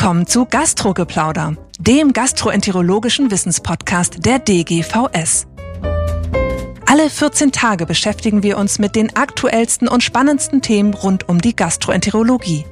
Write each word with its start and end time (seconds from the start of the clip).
Willkommen 0.00 0.28
zu 0.28 0.46
Gastrogeplauder, 0.46 1.56
dem 1.80 2.12
gastroenterologischen 2.12 3.32
Wissenspodcast 3.32 4.24
der 4.24 4.38
DGVS. 4.38 5.48
Alle 6.86 7.10
14 7.10 7.50
Tage 7.50 7.84
beschäftigen 7.84 8.44
wir 8.44 8.58
uns 8.58 8.78
mit 8.78 8.94
den 8.94 9.16
aktuellsten 9.16 9.88
und 9.88 10.04
spannendsten 10.04 10.62
Themen 10.62 10.94
rund 10.94 11.28
um 11.28 11.40
die 11.40 11.56
Gastroenterologie. 11.56 12.64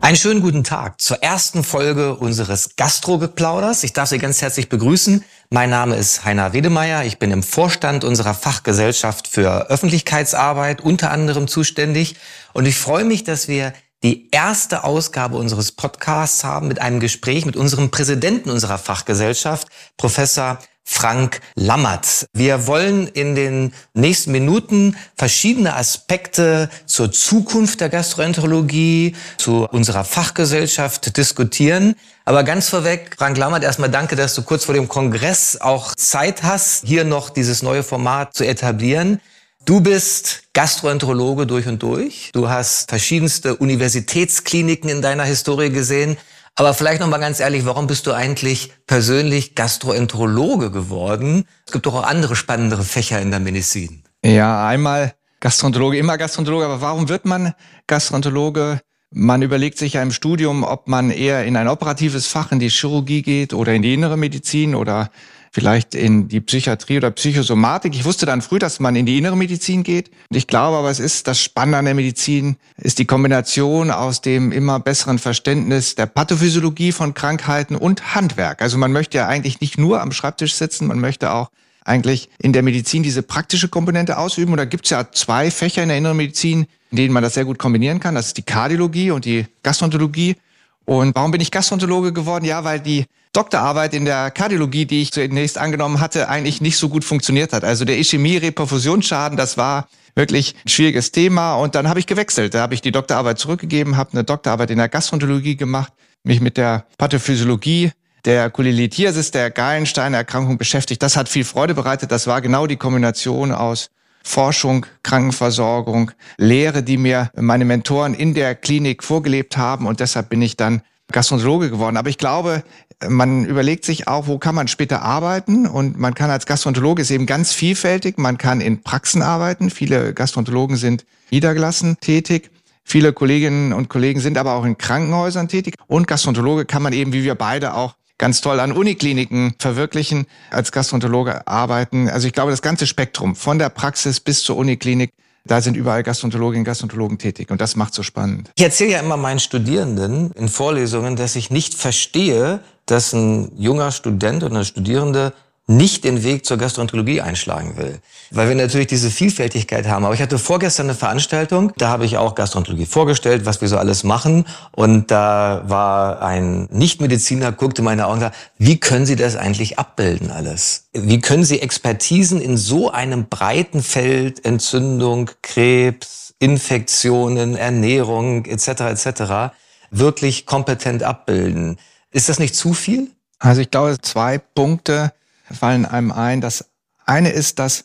Einen 0.00 0.16
schönen 0.16 0.42
guten 0.42 0.62
Tag 0.62 1.00
zur 1.00 1.24
ersten 1.24 1.64
Folge 1.64 2.14
unseres 2.14 2.76
Gastrogeplauders. 2.76 3.82
Ich 3.82 3.94
darf 3.94 4.08
Sie 4.08 4.18
ganz 4.18 4.40
herzlich 4.42 4.68
begrüßen. 4.68 5.24
Mein 5.50 5.70
Name 5.70 5.96
ist 5.96 6.24
Heiner 6.24 6.52
Wedemeyer. 6.52 7.04
Ich 7.04 7.18
bin 7.18 7.32
im 7.32 7.42
Vorstand 7.42 8.04
unserer 8.04 8.32
Fachgesellschaft 8.32 9.26
für 9.26 9.68
Öffentlichkeitsarbeit 9.70 10.82
unter 10.82 11.10
anderem 11.10 11.48
zuständig. 11.48 12.14
Und 12.52 12.64
ich 12.64 12.76
freue 12.76 13.04
mich, 13.04 13.24
dass 13.24 13.48
wir 13.48 13.72
die 14.02 14.28
erste 14.30 14.84
Ausgabe 14.84 15.36
unseres 15.36 15.72
Podcasts 15.72 16.44
haben 16.44 16.68
mit 16.68 16.80
einem 16.80 17.00
Gespräch 17.00 17.44
mit 17.46 17.56
unserem 17.56 17.90
Präsidenten 17.90 18.50
unserer 18.50 18.78
Fachgesellschaft, 18.78 19.68
Professor 19.96 20.58
Frank 20.90 21.40
Lammert. 21.54 22.26
Wir 22.32 22.66
wollen 22.66 23.08
in 23.08 23.34
den 23.34 23.74
nächsten 23.92 24.32
Minuten 24.32 24.96
verschiedene 25.16 25.76
Aspekte 25.76 26.70
zur 26.86 27.12
Zukunft 27.12 27.82
der 27.82 27.90
Gastroenterologie, 27.90 29.14
zu 29.36 29.66
unserer 29.66 30.04
Fachgesellschaft 30.04 31.16
diskutieren. 31.16 31.94
Aber 32.24 32.42
ganz 32.42 32.70
vorweg, 32.70 33.16
Frank 33.18 33.36
Lammert, 33.36 33.64
erstmal 33.64 33.90
danke, 33.90 34.16
dass 34.16 34.34
du 34.34 34.42
kurz 34.42 34.64
vor 34.64 34.74
dem 34.74 34.88
Kongress 34.88 35.60
auch 35.60 35.94
Zeit 35.94 36.42
hast, 36.42 36.86
hier 36.86 37.04
noch 37.04 37.30
dieses 37.30 37.62
neue 37.62 37.82
Format 37.82 38.34
zu 38.34 38.46
etablieren. 38.46 39.20
Du 39.64 39.80
bist 39.80 40.44
Gastroenterologe 40.54 41.46
durch 41.46 41.66
und 41.66 41.82
durch. 41.82 42.30
Du 42.32 42.48
hast 42.48 42.88
verschiedenste 42.88 43.56
Universitätskliniken 43.56 44.88
in 44.88 45.02
deiner 45.02 45.24
Historie 45.24 45.70
gesehen. 45.70 46.16
Aber 46.54 46.74
vielleicht 46.74 47.00
noch 47.00 47.08
mal 47.08 47.18
ganz 47.18 47.38
ehrlich, 47.38 47.66
warum 47.66 47.86
bist 47.86 48.06
du 48.06 48.12
eigentlich 48.12 48.72
persönlich 48.86 49.54
Gastroenterologe 49.54 50.70
geworden? 50.70 51.44
Es 51.66 51.72
gibt 51.72 51.86
doch 51.86 51.94
auch 51.94 52.02
andere 52.02 52.34
spannendere 52.34 52.82
Fächer 52.82 53.20
in 53.20 53.30
der 53.30 53.40
Medizin. 53.40 54.02
Ja, 54.24 54.66
einmal 54.66 55.14
Gastroenterologe, 55.40 55.98
immer 55.98 56.18
Gastroenterologe. 56.18 56.64
Aber 56.64 56.80
warum 56.80 57.08
wird 57.08 57.26
man 57.26 57.54
Gastroenterologe? 57.86 58.80
Man 59.10 59.42
überlegt 59.42 59.78
sich 59.78 59.94
ja 59.94 60.02
im 60.02 60.12
Studium, 60.12 60.64
ob 60.64 60.88
man 60.88 61.10
eher 61.10 61.44
in 61.44 61.56
ein 61.56 61.68
operatives 61.68 62.26
Fach, 62.26 62.52
in 62.52 62.58
die 62.58 62.70
Chirurgie 62.70 63.22
geht 63.22 63.54
oder 63.54 63.72
in 63.72 63.82
die 63.82 63.94
innere 63.94 64.16
Medizin 64.16 64.74
oder 64.74 65.10
vielleicht 65.52 65.94
in 65.94 66.28
die 66.28 66.40
Psychiatrie 66.40 66.98
oder 66.98 67.10
Psychosomatik. 67.10 67.94
Ich 67.94 68.04
wusste 68.04 68.26
dann 68.26 68.42
früh, 68.42 68.58
dass 68.58 68.80
man 68.80 68.96
in 68.96 69.06
die 69.06 69.18
innere 69.18 69.36
Medizin 69.36 69.82
geht. 69.82 70.10
Und 70.30 70.36
ich 70.36 70.46
glaube 70.46 70.76
aber, 70.76 70.90
es 70.90 71.00
ist 71.00 71.26
das 71.26 71.40
Spannende 71.40 71.78
an 71.78 71.84
der 71.84 71.94
Medizin, 71.94 72.56
ist 72.76 72.98
die 72.98 73.06
Kombination 73.06 73.90
aus 73.90 74.20
dem 74.20 74.52
immer 74.52 74.80
besseren 74.80 75.18
Verständnis 75.18 75.94
der 75.94 76.06
Pathophysiologie 76.06 76.92
von 76.92 77.14
Krankheiten 77.14 77.76
und 77.76 78.14
Handwerk. 78.14 78.62
Also 78.62 78.78
man 78.78 78.92
möchte 78.92 79.18
ja 79.18 79.26
eigentlich 79.26 79.60
nicht 79.60 79.78
nur 79.78 80.00
am 80.00 80.12
Schreibtisch 80.12 80.54
sitzen, 80.54 80.86
man 80.86 81.00
möchte 81.00 81.32
auch 81.32 81.50
eigentlich 81.84 82.28
in 82.38 82.52
der 82.52 82.62
Medizin 82.62 83.02
diese 83.02 83.22
praktische 83.22 83.68
Komponente 83.68 84.18
ausüben. 84.18 84.52
Und 84.52 84.58
da 84.58 84.66
gibt 84.66 84.84
es 84.84 84.90
ja 84.90 85.10
zwei 85.10 85.50
Fächer 85.50 85.82
in 85.82 85.88
der 85.88 85.98
inneren 85.98 86.16
Medizin, 86.16 86.66
in 86.90 86.96
denen 86.96 87.12
man 87.12 87.22
das 87.22 87.34
sehr 87.34 87.44
gut 87.44 87.58
kombinieren 87.58 87.98
kann. 87.98 88.14
Das 88.14 88.26
ist 88.26 88.36
die 88.36 88.42
Kardiologie 88.42 89.10
und 89.10 89.24
die 89.24 89.46
Gastroenterologie. 89.62 90.36
Und 90.84 91.14
warum 91.14 91.30
bin 91.30 91.40
ich 91.40 91.50
Gastroenterologe 91.50 92.12
geworden? 92.12 92.44
Ja, 92.44 92.64
weil 92.64 92.80
die 92.80 93.06
Doktorarbeit 93.32 93.94
in 93.94 94.04
der 94.04 94.30
Kardiologie, 94.30 94.86
die 94.86 95.02
ich 95.02 95.12
zunächst 95.12 95.58
angenommen 95.58 96.00
hatte, 96.00 96.28
eigentlich 96.28 96.60
nicht 96.60 96.78
so 96.78 96.88
gut 96.88 97.04
funktioniert 97.04 97.52
hat. 97.52 97.64
Also 97.64 97.84
der 97.84 97.98
Ischämie-Reperfusionsschaden, 97.98 99.36
das 99.36 99.56
war 99.56 99.88
wirklich 100.14 100.54
ein 100.64 100.68
schwieriges 100.68 101.12
Thema. 101.12 101.54
Und 101.54 101.74
dann 101.74 101.88
habe 101.88 102.00
ich 102.00 102.06
gewechselt. 102.06 102.54
Da 102.54 102.60
habe 102.60 102.74
ich 102.74 102.80
die 102.80 102.92
Doktorarbeit 102.92 103.38
zurückgegeben, 103.38 103.96
habe 103.96 104.12
eine 104.12 104.24
Doktorarbeit 104.24 104.70
in 104.70 104.78
der 104.78 104.88
Gastroenterologie 104.88 105.56
gemacht, 105.56 105.92
mich 106.24 106.40
mit 106.40 106.56
der 106.56 106.86
Pathophysiologie 106.98 107.92
der 108.24 108.50
Cholelithiasis, 108.50 109.30
der 109.30 109.50
Gallenstein-Erkrankung 109.50 110.58
beschäftigt. 110.58 111.02
Das 111.02 111.16
hat 111.16 111.28
viel 111.28 111.44
Freude 111.44 111.74
bereitet. 111.74 112.10
Das 112.10 112.26
war 112.26 112.40
genau 112.40 112.66
die 112.66 112.76
Kombination 112.76 113.52
aus 113.52 113.90
Forschung, 114.24 114.84
Krankenversorgung, 115.02 116.10
Lehre, 116.36 116.82
die 116.82 116.98
mir 116.98 117.30
meine 117.36 117.64
Mentoren 117.64 118.14
in 118.14 118.34
der 118.34 118.54
Klinik 118.54 119.04
vorgelebt 119.04 119.56
haben. 119.56 119.86
Und 119.86 120.00
deshalb 120.00 120.28
bin 120.28 120.42
ich 120.42 120.56
dann 120.56 120.82
Gastroenterologe 121.12 121.70
geworden. 121.70 121.96
Aber 121.96 122.10
ich 122.10 122.18
glaube, 122.18 122.62
man 123.06 123.44
überlegt 123.44 123.84
sich 123.84 124.08
auch, 124.08 124.26
wo 124.26 124.38
kann 124.38 124.54
man 124.54 124.68
später 124.68 125.02
arbeiten? 125.02 125.66
Und 125.66 125.98
man 125.98 126.14
kann 126.14 126.30
als 126.30 126.46
Gastroenterologe 126.46 127.02
ist 127.02 127.10
eben 127.10 127.26
ganz 127.26 127.52
vielfältig. 127.52 128.18
Man 128.18 128.38
kann 128.38 128.60
in 128.60 128.82
Praxen 128.82 129.22
arbeiten. 129.22 129.70
Viele 129.70 130.14
Gastroenterologen 130.14 130.76
sind 130.76 131.04
niedergelassen 131.30 131.98
tätig. 132.00 132.50
Viele 132.84 133.12
Kolleginnen 133.12 133.72
und 133.72 133.88
Kollegen 133.88 134.20
sind 134.20 134.38
aber 134.38 134.54
auch 134.54 134.64
in 134.64 134.78
Krankenhäusern 134.78 135.48
tätig. 135.48 135.74
Und 135.86 136.06
Gastroenterologe 136.06 136.64
kann 136.64 136.82
man 136.82 136.92
eben, 136.92 137.12
wie 137.12 137.22
wir 137.22 137.34
beide 137.34 137.74
auch 137.74 137.94
ganz 138.16 138.40
toll 138.40 138.58
an 138.58 138.72
Unikliniken 138.72 139.54
verwirklichen, 139.58 140.26
als 140.50 140.72
Gastroenterologe 140.72 141.46
arbeiten. 141.46 142.08
Also 142.08 142.26
ich 142.26 142.32
glaube, 142.32 142.50
das 142.50 142.62
ganze 142.62 142.86
Spektrum 142.86 143.36
von 143.36 143.58
der 143.58 143.68
Praxis 143.68 144.18
bis 144.20 144.42
zur 144.42 144.56
Uniklinik, 144.56 145.12
da 145.48 145.60
sind 145.60 145.76
überall 145.76 146.02
Gastroenterologinnen 146.02 146.60
und 146.60 146.66
Gastroenterologen 146.66 147.18
tätig 147.18 147.50
und 147.50 147.60
das 147.60 147.74
macht 147.74 147.94
so 147.94 148.02
spannend. 148.02 148.50
Ich 148.56 148.62
erzähle 148.62 148.92
ja 148.92 149.00
immer 149.00 149.16
meinen 149.16 149.40
Studierenden 149.40 150.30
in 150.32 150.48
Vorlesungen, 150.48 151.16
dass 151.16 151.34
ich 151.34 151.50
nicht 151.50 151.74
verstehe, 151.74 152.60
dass 152.86 153.12
ein 153.12 153.50
junger 153.56 153.90
Student 153.90 154.44
oder 154.44 154.56
eine 154.56 154.64
Studierende 154.64 155.32
nicht 155.68 156.04
den 156.04 156.24
Weg 156.24 156.46
zur 156.46 156.56
Gastroenterologie 156.56 157.20
einschlagen 157.20 157.76
will. 157.76 158.00
Weil 158.30 158.48
wir 158.48 158.54
natürlich 158.54 158.86
diese 158.86 159.10
Vielfältigkeit 159.10 159.86
haben. 159.86 160.06
Aber 160.06 160.14
ich 160.14 160.22
hatte 160.22 160.38
vorgestern 160.38 160.86
eine 160.86 160.94
Veranstaltung, 160.94 161.72
da 161.76 161.90
habe 161.90 162.06
ich 162.06 162.16
auch 162.16 162.34
Gastroenterologie 162.34 162.86
vorgestellt, 162.86 163.44
was 163.44 163.60
wir 163.60 163.68
so 163.68 163.76
alles 163.76 164.02
machen. 164.02 164.46
Und 164.72 165.10
da 165.10 165.62
war 165.66 166.22
ein 166.22 166.68
Nichtmediziner, 166.72 167.52
guckte 167.52 167.82
meine 167.82 168.06
Augen 168.06 168.14
und 168.14 168.20
sagte, 168.20 168.38
wie 168.56 168.80
können 168.80 169.04
Sie 169.04 169.14
das 169.14 169.36
eigentlich 169.36 169.78
abbilden 169.78 170.30
alles? 170.30 170.88
Wie 170.94 171.20
können 171.20 171.44
Sie 171.44 171.60
Expertisen 171.60 172.40
in 172.40 172.56
so 172.56 172.90
einem 172.90 173.28
breiten 173.28 173.82
Feld, 173.82 174.46
Entzündung, 174.46 175.30
Krebs, 175.42 176.34
Infektionen, 176.38 177.56
Ernährung 177.56 178.46
etc. 178.46 178.68
etc. 178.68 179.52
wirklich 179.90 180.46
kompetent 180.46 181.02
abbilden? 181.02 181.76
Ist 182.10 182.30
das 182.30 182.38
nicht 182.38 182.54
zu 182.54 182.72
viel? 182.72 183.10
Also 183.38 183.60
ich 183.60 183.70
glaube, 183.70 183.98
zwei 184.00 184.38
Punkte 184.38 185.12
fallen 185.52 185.86
einem 185.86 186.12
ein. 186.12 186.40
Das 186.40 186.70
eine 187.06 187.30
ist, 187.30 187.58
dass 187.58 187.84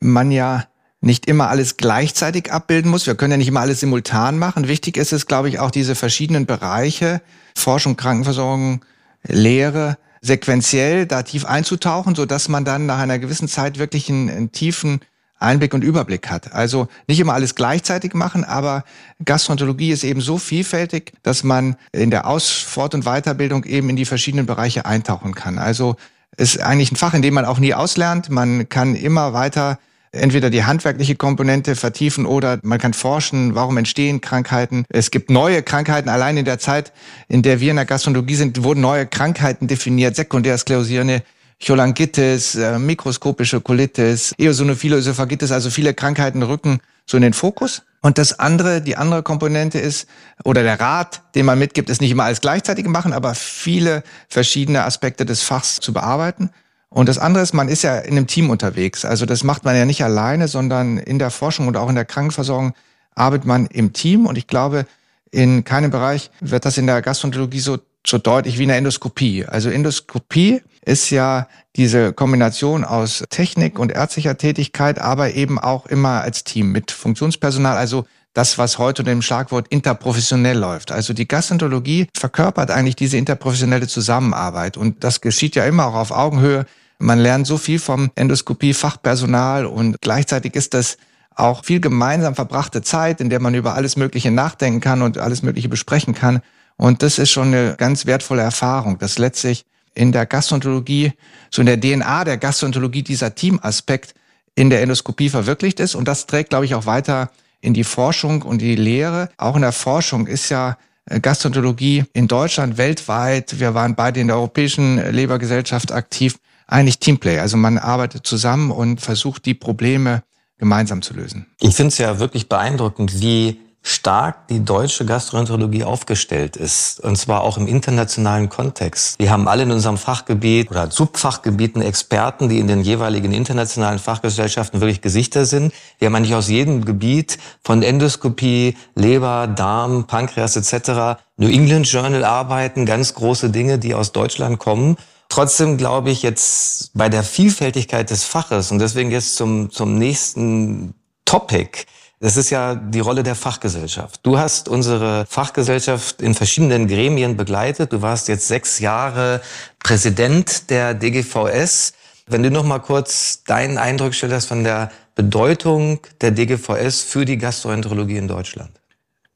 man 0.00 0.30
ja 0.30 0.66
nicht 1.00 1.26
immer 1.26 1.48
alles 1.48 1.76
gleichzeitig 1.76 2.50
abbilden 2.50 2.90
muss. 2.90 3.06
Wir 3.06 3.14
können 3.14 3.32
ja 3.32 3.36
nicht 3.36 3.48
immer 3.48 3.60
alles 3.60 3.80
simultan 3.80 4.38
machen. 4.38 4.68
Wichtig 4.68 4.96
ist 4.96 5.12
es, 5.12 5.26
glaube 5.26 5.48
ich, 5.48 5.58
auch 5.58 5.70
diese 5.70 5.94
verschiedenen 5.94 6.46
Bereiche, 6.46 7.20
Forschung, 7.54 7.96
Krankenversorgung, 7.96 8.84
Lehre, 9.22 9.98
sequenziell 10.22 11.06
da 11.06 11.22
tief 11.22 11.44
einzutauchen, 11.44 12.14
so 12.14 12.24
dass 12.24 12.48
man 12.48 12.64
dann 12.64 12.86
nach 12.86 12.98
einer 12.98 13.18
gewissen 13.18 13.48
Zeit 13.48 13.78
wirklich 13.78 14.08
einen, 14.08 14.30
einen 14.30 14.52
tiefen 14.52 15.00
Einblick 15.38 15.74
und 15.74 15.84
Überblick 15.84 16.30
hat. 16.30 16.52
Also 16.52 16.88
nicht 17.06 17.20
immer 17.20 17.34
alles 17.34 17.54
gleichzeitig 17.54 18.14
machen, 18.14 18.44
aber 18.44 18.84
Gastroenterologie 19.24 19.90
ist 19.90 20.04
eben 20.04 20.20
so 20.22 20.38
vielfältig, 20.38 21.12
dass 21.22 21.44
man 21.44 21.76
in 21.92 22.10
der 22.10 22.26
Aus-, 22.26 22.50
Fort- 22.50 22.94
und 22.94 23.04
Weiterbildung 23.04 23.64
eben 23.64 23.90
in 23.90 23.96
die 23.96 24.06
verschiedenen 24.06 24.46
Bereiche 24.46 24.86
eintauchen 24.86 25.34
kann. 25.34 25.58
Also 25.58 25.96
ist 26.36 26.60
eigentlich 26.60 26.92
ein 26.92 26.96
Fach, 26.96 27.14
in 27.14 27.22
dem 27.22 27.34
man 27.34 27.44
auch 27.44 27.58
nie 27.58 27.74
auslernt. 27.74 28.30
Man 28.30 28.68
kann 28.68 28.94
immer 28.94 29.32
weiter 29.32 29.78
entweder 30.12 30.50
die 30.50 30.64
handwerkliche 30.64 31.16
Komponente 31.16 31.74
vertiefen 31.76 32.26
oder 32.26 32.60
man 32.62 32.78
kann 32.78 32.94
forschen, 32.94 33.54
warum 33.54 33.76
entstehen 33.76 34.20
Krankheiten. 34.20 34.84
Es 34.88 35.10
gibt 35.10 35.30
neue 35.30 35.62
Krankheiten. 35.62 36.08
Allein 36.08 36.36
in 36.36 36.44
der 36.44 36.58
Zeit, 36.58 36.92
in 37.28 37.42
der 37.42 37.60
wir 37.60 37.70
in 37.70 37.76
der 37.76 37.84
Gastronomie 37.84 38.34
sind, 38.34 38.62
wurden 38.62 38.80
neue 38.80 39.06
Krankheiten 39.06 39.66
definiert. 39.66 40.16
Sekundärsklerosierende 40.16 41.22
Cholangitis, 41.64 42.54
äh, 42.56 42.78
mikroskopische 42.78 43.60
Colitis, 43.60 44.34
eosinophile 44.38 44.96
Ösophagitis, 44.96 45.52
also 45.52 45.70
viele 45.70 45.94
Krankheiten 45.94 46.42
rücken 46.42 46.80
so 47.06 47.16
in 47.16 47.22
den 47.22 47.32
Fokus. 47.32 47.82
Und 48.02 48.18
das 48.18 48.38
andere, 48.38 48.82
die 48.82 48.96
andere 48.96 49.22
Komponente 49.22 49.78
ist, 49.78 50.06
oder 50.44 50.62
der 50.62 50.78
Rat, 50.78 51.22
den 51.34 51.46
man 51.46 51.58
mitgibt, 51.58 51.88
ist 51.88 52.00
nicht 52.00 52.10
immer 52.10 52.24
alles 52.24 52.40
gleichzeitig 52.40 52.86
machen, 52.86 53.12
aber 53.12 53.34
viele 53.34 54.02
verschiedene 54.28 54.84
Aspekte 54.84 55.24
des 55.24 55.42
Fachs 55.42 55.80
zu 55.80 55.92
bearbeiten. 55.92 56.50
Und 56.90 57.08
das 57.08 57.18
andere 57.18 57.42
ist, 57.42 57.54
man 57.54 57.68
ist 57.68 57.82
ja 57.82 57.98
in 57.98 58.12
einem 58.12 58.26
Team 58.26 58.50
unterwegs. 58.50 59.04
Also 59.04 59.26
das 59.26 59.42
macht 59.42 59.64
man 59.64 59.74
ja 59.74 59.84
nicht 59.84 60.04
alleine, 60.04 60.48
sondern 60.48 60.98
in 60.98 61.18
der 61.18 61.30
Forschung 61.30 61.66
und 61.66 61.76
auch 61.76 61.88
in 61.88 61.96
der 61.96 62.04
Krankenversorgung 62.04 62.74
arbeitet 63.14 63.46
man 63.46 63.66
im 63.66 63.92
Team. 63.92 64.26
Und 64.26 64.38
ich 64.38 64.46
glaube, 64.46 64.86
in 65.30 65.64
keinem 65.64 65.90
Bereich 65.90 66.30
wird 66.40 66.64
das 66.64 66.78
in 66.78 66.86
der 66.86 67.02
Gastroenterologie 67.02 67.60
so, 67.60 67.78
so 68.06 68.18
deutlich 68.18 68.58
wie 68.58 68.64
in 68.64 68.68
der 68.68 68.78
Endoskopie. 68.78 69.46
Also 69.46 69.70
Endoskopie 69.70 70.62
ist 70.84 71.10
ja 71.10 71.48
diese 71.76 72.12
Kombination 72.12 72.84
aus 72.84 73.24
Technik 73.30 73.78
und 73.78 73.92
ärztlicher 73.92 74.36
Tätigkeit, 74.36 74.98
aber 74.98 75.34
eben 75.34 75.58
auch 75.58 75.86
immer 75.86 76.20
als 76.20 76.44
Team 76.44 76.72
mit 76.72 76.90
Funktionspersonal, 76.90 77.76
also 77.76 78.04
das, 78.34 78.58
was 78.58 78.78
heute 78.78 79.02
unter 79.02 79.12
dem 79.12 79.22
Schlagwort 79.22 79.68
interprofessionell 79.68 80.58
läuft. 80.58 80.92
Also 80.92 81.14
die 81.14 81.26
Gastroenterologie 81.26 82.08
verkörpert 82.14 82.70
eigentlich 82.70 82.96
diese 82.96 83.16
interprofessionelle 83.16 83.86
Zusammenarbeit 83.86 84.76
und 84.76 85.04
das 85.04 85.20
geschieht 85.20 85.56
ja 85.56 85.64
immer 85.64 85.86
auch 85.86 85.94
auf 85.94 86.10
Augenhöhe. 86.10 86.66
Man 86.98 87.18
lernt 87.18 87.46
so 87.46 87.58
viel 87.58 87.78
vom 87.78 88.10
Endoskopie-Fachpersonal 88.16 89.66
und 89.66 90.00
gleichzeitig 90.00 90.54
ist 90.54 90.74
das 90.74 90.98
auch 91.34 91.64
viel 91.64 91.80
gemeinsam 91.80 92.34
verbrachte 92.34 92.82
Zeit, 92.82 93.20
in 93.20 93.30
der 93.30 93.40
man 93.40 93.54
über 93.54 93.74
alles 93.74 93.96
Mögliche 93.96 94.30
nachdenken 94.30 94.80
kann 94.80 95.02
und 95.02 95.18
alles 95.18 95.42
Mögliche 95.42 95.68
besprechen 95.68 96.14
kann. 96.14 96.40
Und 96.76 97.02
das 97.02 97.18
ist 97.18 97.30
schon 97.30 97.48
eine 97.48 97.76
ganz 97.76 98.06
wertvolle 98.06 98.42
Erfahrung, 98.42 98.98
dass 98.98 99.18
letztlich 99.18 99.64
in 99.94 100.12
der 100.12 100.26
Gastroenterologie, 100.26 101.12
so 101.50 101.62
in 101.62 101.66
der 101.66 101.80
DNA 101.80 102.24
der 102.24 102.36
Gastroenterologie 102.36 103.02
dieser 103.02 103.34
Teamaspekt 103.34 104.14
in 104.56 104.70
der 104.70 104.82
Endoskopie 104.82 105.30
verwirklicht 105.30 105.80
ist. 105.80 105.94
Und 105.94 106.06
das 106.08 106.26
trägt, 106.26 106.50
glaube 106.50 106.64
ich, 106.64 106.74
auch 106.74 106.86
weiter 106.86 107.30
in 107.60 107.74
die 107.74 107.84
Forschung 107.84 108.42
und 108.42 108.60
die 108.60 108.76
Lehre. 108.76 109.30
Auch 109.36 109.56
in 109.56 109.62
der 109.62 109.72
Forschung 109.72 110.26
ist 110.26 110.48
ja 110.50 110.76
äh, 111.06 111.20
Gastroenterologie 111.20 112.04
in 112.12 112.28
Deutschland, 112.28 112.76
weltweit, 112.76 113.58
wir 113.58 113.74
waren 113.74 113.94
beide 113.94 114.20
in 114.20 114.28
der 114.28 114.36
Europäischen 114.36 115.12
Lebergesellschaft 115.12 115.92
aktiv, 115.92 116.36
eigentlich 116.66 116.98
Teamplay. 116.98 117.38
Also 117.38 117.56
man 117.56 117.78
arbeitet 117.78 118.26
zusammen 118.26 118.70
und 118.70 119.00
versucht, 119.00 119.46
die 119.46 119.54
Probleme 119.54 120.22
gemeinsam 120.58 121.02
zu 121.02 121.14
lösen. 121.14 121.46
Ich 121.60 121.74
finde 121.74 121.88
es 121.88 121.98
ja 121.98 122.18
wirklich 122.18 122.48
beeindruckend, 122.48 123.20
wie 123.20 123.60
stark 123.86 124.48
die 124.48 124.64
deutsche 124.64 125.04
Gastroenterologie 125.04 125.84
aufgestellt 125.84 126.56
ist. 126.56 127.00
Und 127.00 127.16
zwar 127.16 127.42
auch 127.42 127.58
im 127.58 127.68
internationalen 127.68 128.48
Kontext. 128.48 129.18
Wir 129.18 129.30
haben 129.30 129.46
alle 129.46 129.64
in 129.64 129.70
unserem 129.70 129.98
Fachgebiet 129.98 130.70
oder 130.70 130.90
Subfachgebieten 130.90 131.82
Experten, 131.82 132.48
die 132.48 132.60
in 132.60 132.66
den 132.66 132.80
jeweiligen 132.80 133.32
internationalen 133.32 133.98
Fachgesellschaften 133.98 134.80
wirklich 134.80 135.02
Gesichter 135.02 135.44
sind. 135.44 135.74
Wir 135.98 136.06
haben 136.06 136.14
eigentlich 136.14 136.34
aus 136.34 136.48
jedem 136.48 136.86
Gebiet 136.86 137.36
von 137.62 137.82
Endoskopie, 137.82 138.74
Leber, 138.94 139.46
Darm, 139.48 140.06
Pankreas 140.06 140.56
etc. 140.56 141.20
New 141.36 141.48
England 141.48 141.86
Journal 141.86 142.24
arbeiten, 142.24 142.86
ganz 142.86 143.12
große 143.12 143.50
Dinge, 143.50 143.78
die 143.78 143.94
aus 143.94 144.12
Deutschland 144.12 144.58
kommen. 144.58 144.96
Trotzdem 145.28 145.76
glaube 145.76 146.10
ich 146.10 146.22
jetzt 146.22 146.92
bei 146.94 147.10
der 147.10 147.22
Vielfältigkeit 147.22 148.08
des 148.08 148.24
Faches 148.24 148.70
und 148.70 148.78
deswegen 148.78 149.10
jetzt 149.10 149.36
zum, 149.36 149.70
zum 149.70 149.98
nächsten 149.98 150.94
Topic, 151.26 151.84
das 152.20 152.36
ist 152.36 152.50
ja 152.50 152.74
die 152.74 153.00
Rolle 153.00 153.22
der 153.22 153.34
Fachgesellschaft. 153.34 154.20
Du 154.22 154.38
hast 154.38 154.68
unsere 154.68 155.26
Fachgesellschaft 155.28 156.22
in 156.22 156.34
verschiedenen 156.34 156.86
Gremien 156.86 157.36
begleitet. 157.36 157.92
Du 157.92 158.02
warst 158.02 158.28
jetzt 158.28 158.48
sechs 158.48 158.78
Jahre 158.78 159.40
Präsident 159.80 160.70
der 160.70 160.94
DGVS. 160.94 161.92
Wenn 162.26 162.42
du 162.42 162.50
noch 162.50 162.64
mal 162.64 162.78
kurz 162.78 163.42
deinen 163.44 163.76
Eindruck 163.78 164.14
schilderst 164.14 164.48
von 164.48 164.64
der 164.64 164.90
Bedeutung 165.14 166.00
der 166.20 166.30
DGVS 166.30 167.02
für 167.02 167.24
die 167.24 167.36
Gastroenterologie 167.36 168.16
in 168.16 168.28
Deutschland. 168.28 168.70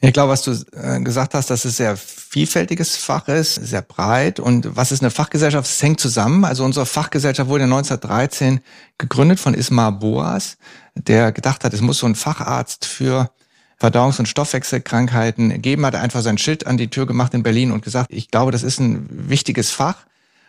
Ich 0.00 0.12
glaube, 0.12 0.30
was 0.30 0.42
du 0.42 0.52
äh, 0.76 1.00
gesagt 1.00 1.34
hast, 1.34 1.50
dass 1.50 1.64
es 1.64 1.76
sehr 1.76 1.96
vielfältiges 1.96 2.96
Fach 2.96 3.26
ist, 3.26 3.56
sehr 3.56 3.82
breit. 3.82 4.38
Und 4.38 4.76
was 4.76 4.92
ist 4.92 5.02
eine 5.02 5.10
Fachgesellschaft? 5.10 5.68
Es 5.68 5.82
hängt 5.82 5.98
zusammen. 5.98 6.44
Also 6.44 6.64
unsere 6.64 6.86
Fachgesellschaft 6.86 7.48
wurde 7.50 7.64
1913 7.64 8.60
gegründet 8.96 9.40
von 9.40 9.54
Ismar 9.54 9.90
Boas, 9.90 10.56
der 10.94 11.32
gedacht 11.32 11.64
hat, 11.64 11.74
es 11.74 11.80
muss 11.80 11.98
so 11.98 12.06
ein 12.06 12.14
Facharzt 12.14 12.84
für 12.84 13.30
Verdauungs- 13.80 14.20
und 14.20 14.26
Stoffwechselkrankheiten 14.26 15.60
geben, 15.62 15.84
hat 15.84 15.96
einfach 15.96 16.22
sein 16.22 16.38
Schild 16.38 16.66
an 16.66 16.76
die 16.76 16.90
Tür 16.90 17.06
gemacht 17.06 17.34
in 17.34 17.42
Berlin 17.42 17.72
und 17.72 17.84
gesagt, 17.84 18.12
ich 18.12 18.30
glaube, 18.30 18.52
das 18.52 18.62
ist 18.62 18.78
ein 18.78 19.08
wichtiges 19.10 19.70
Fach. 19.70 19.96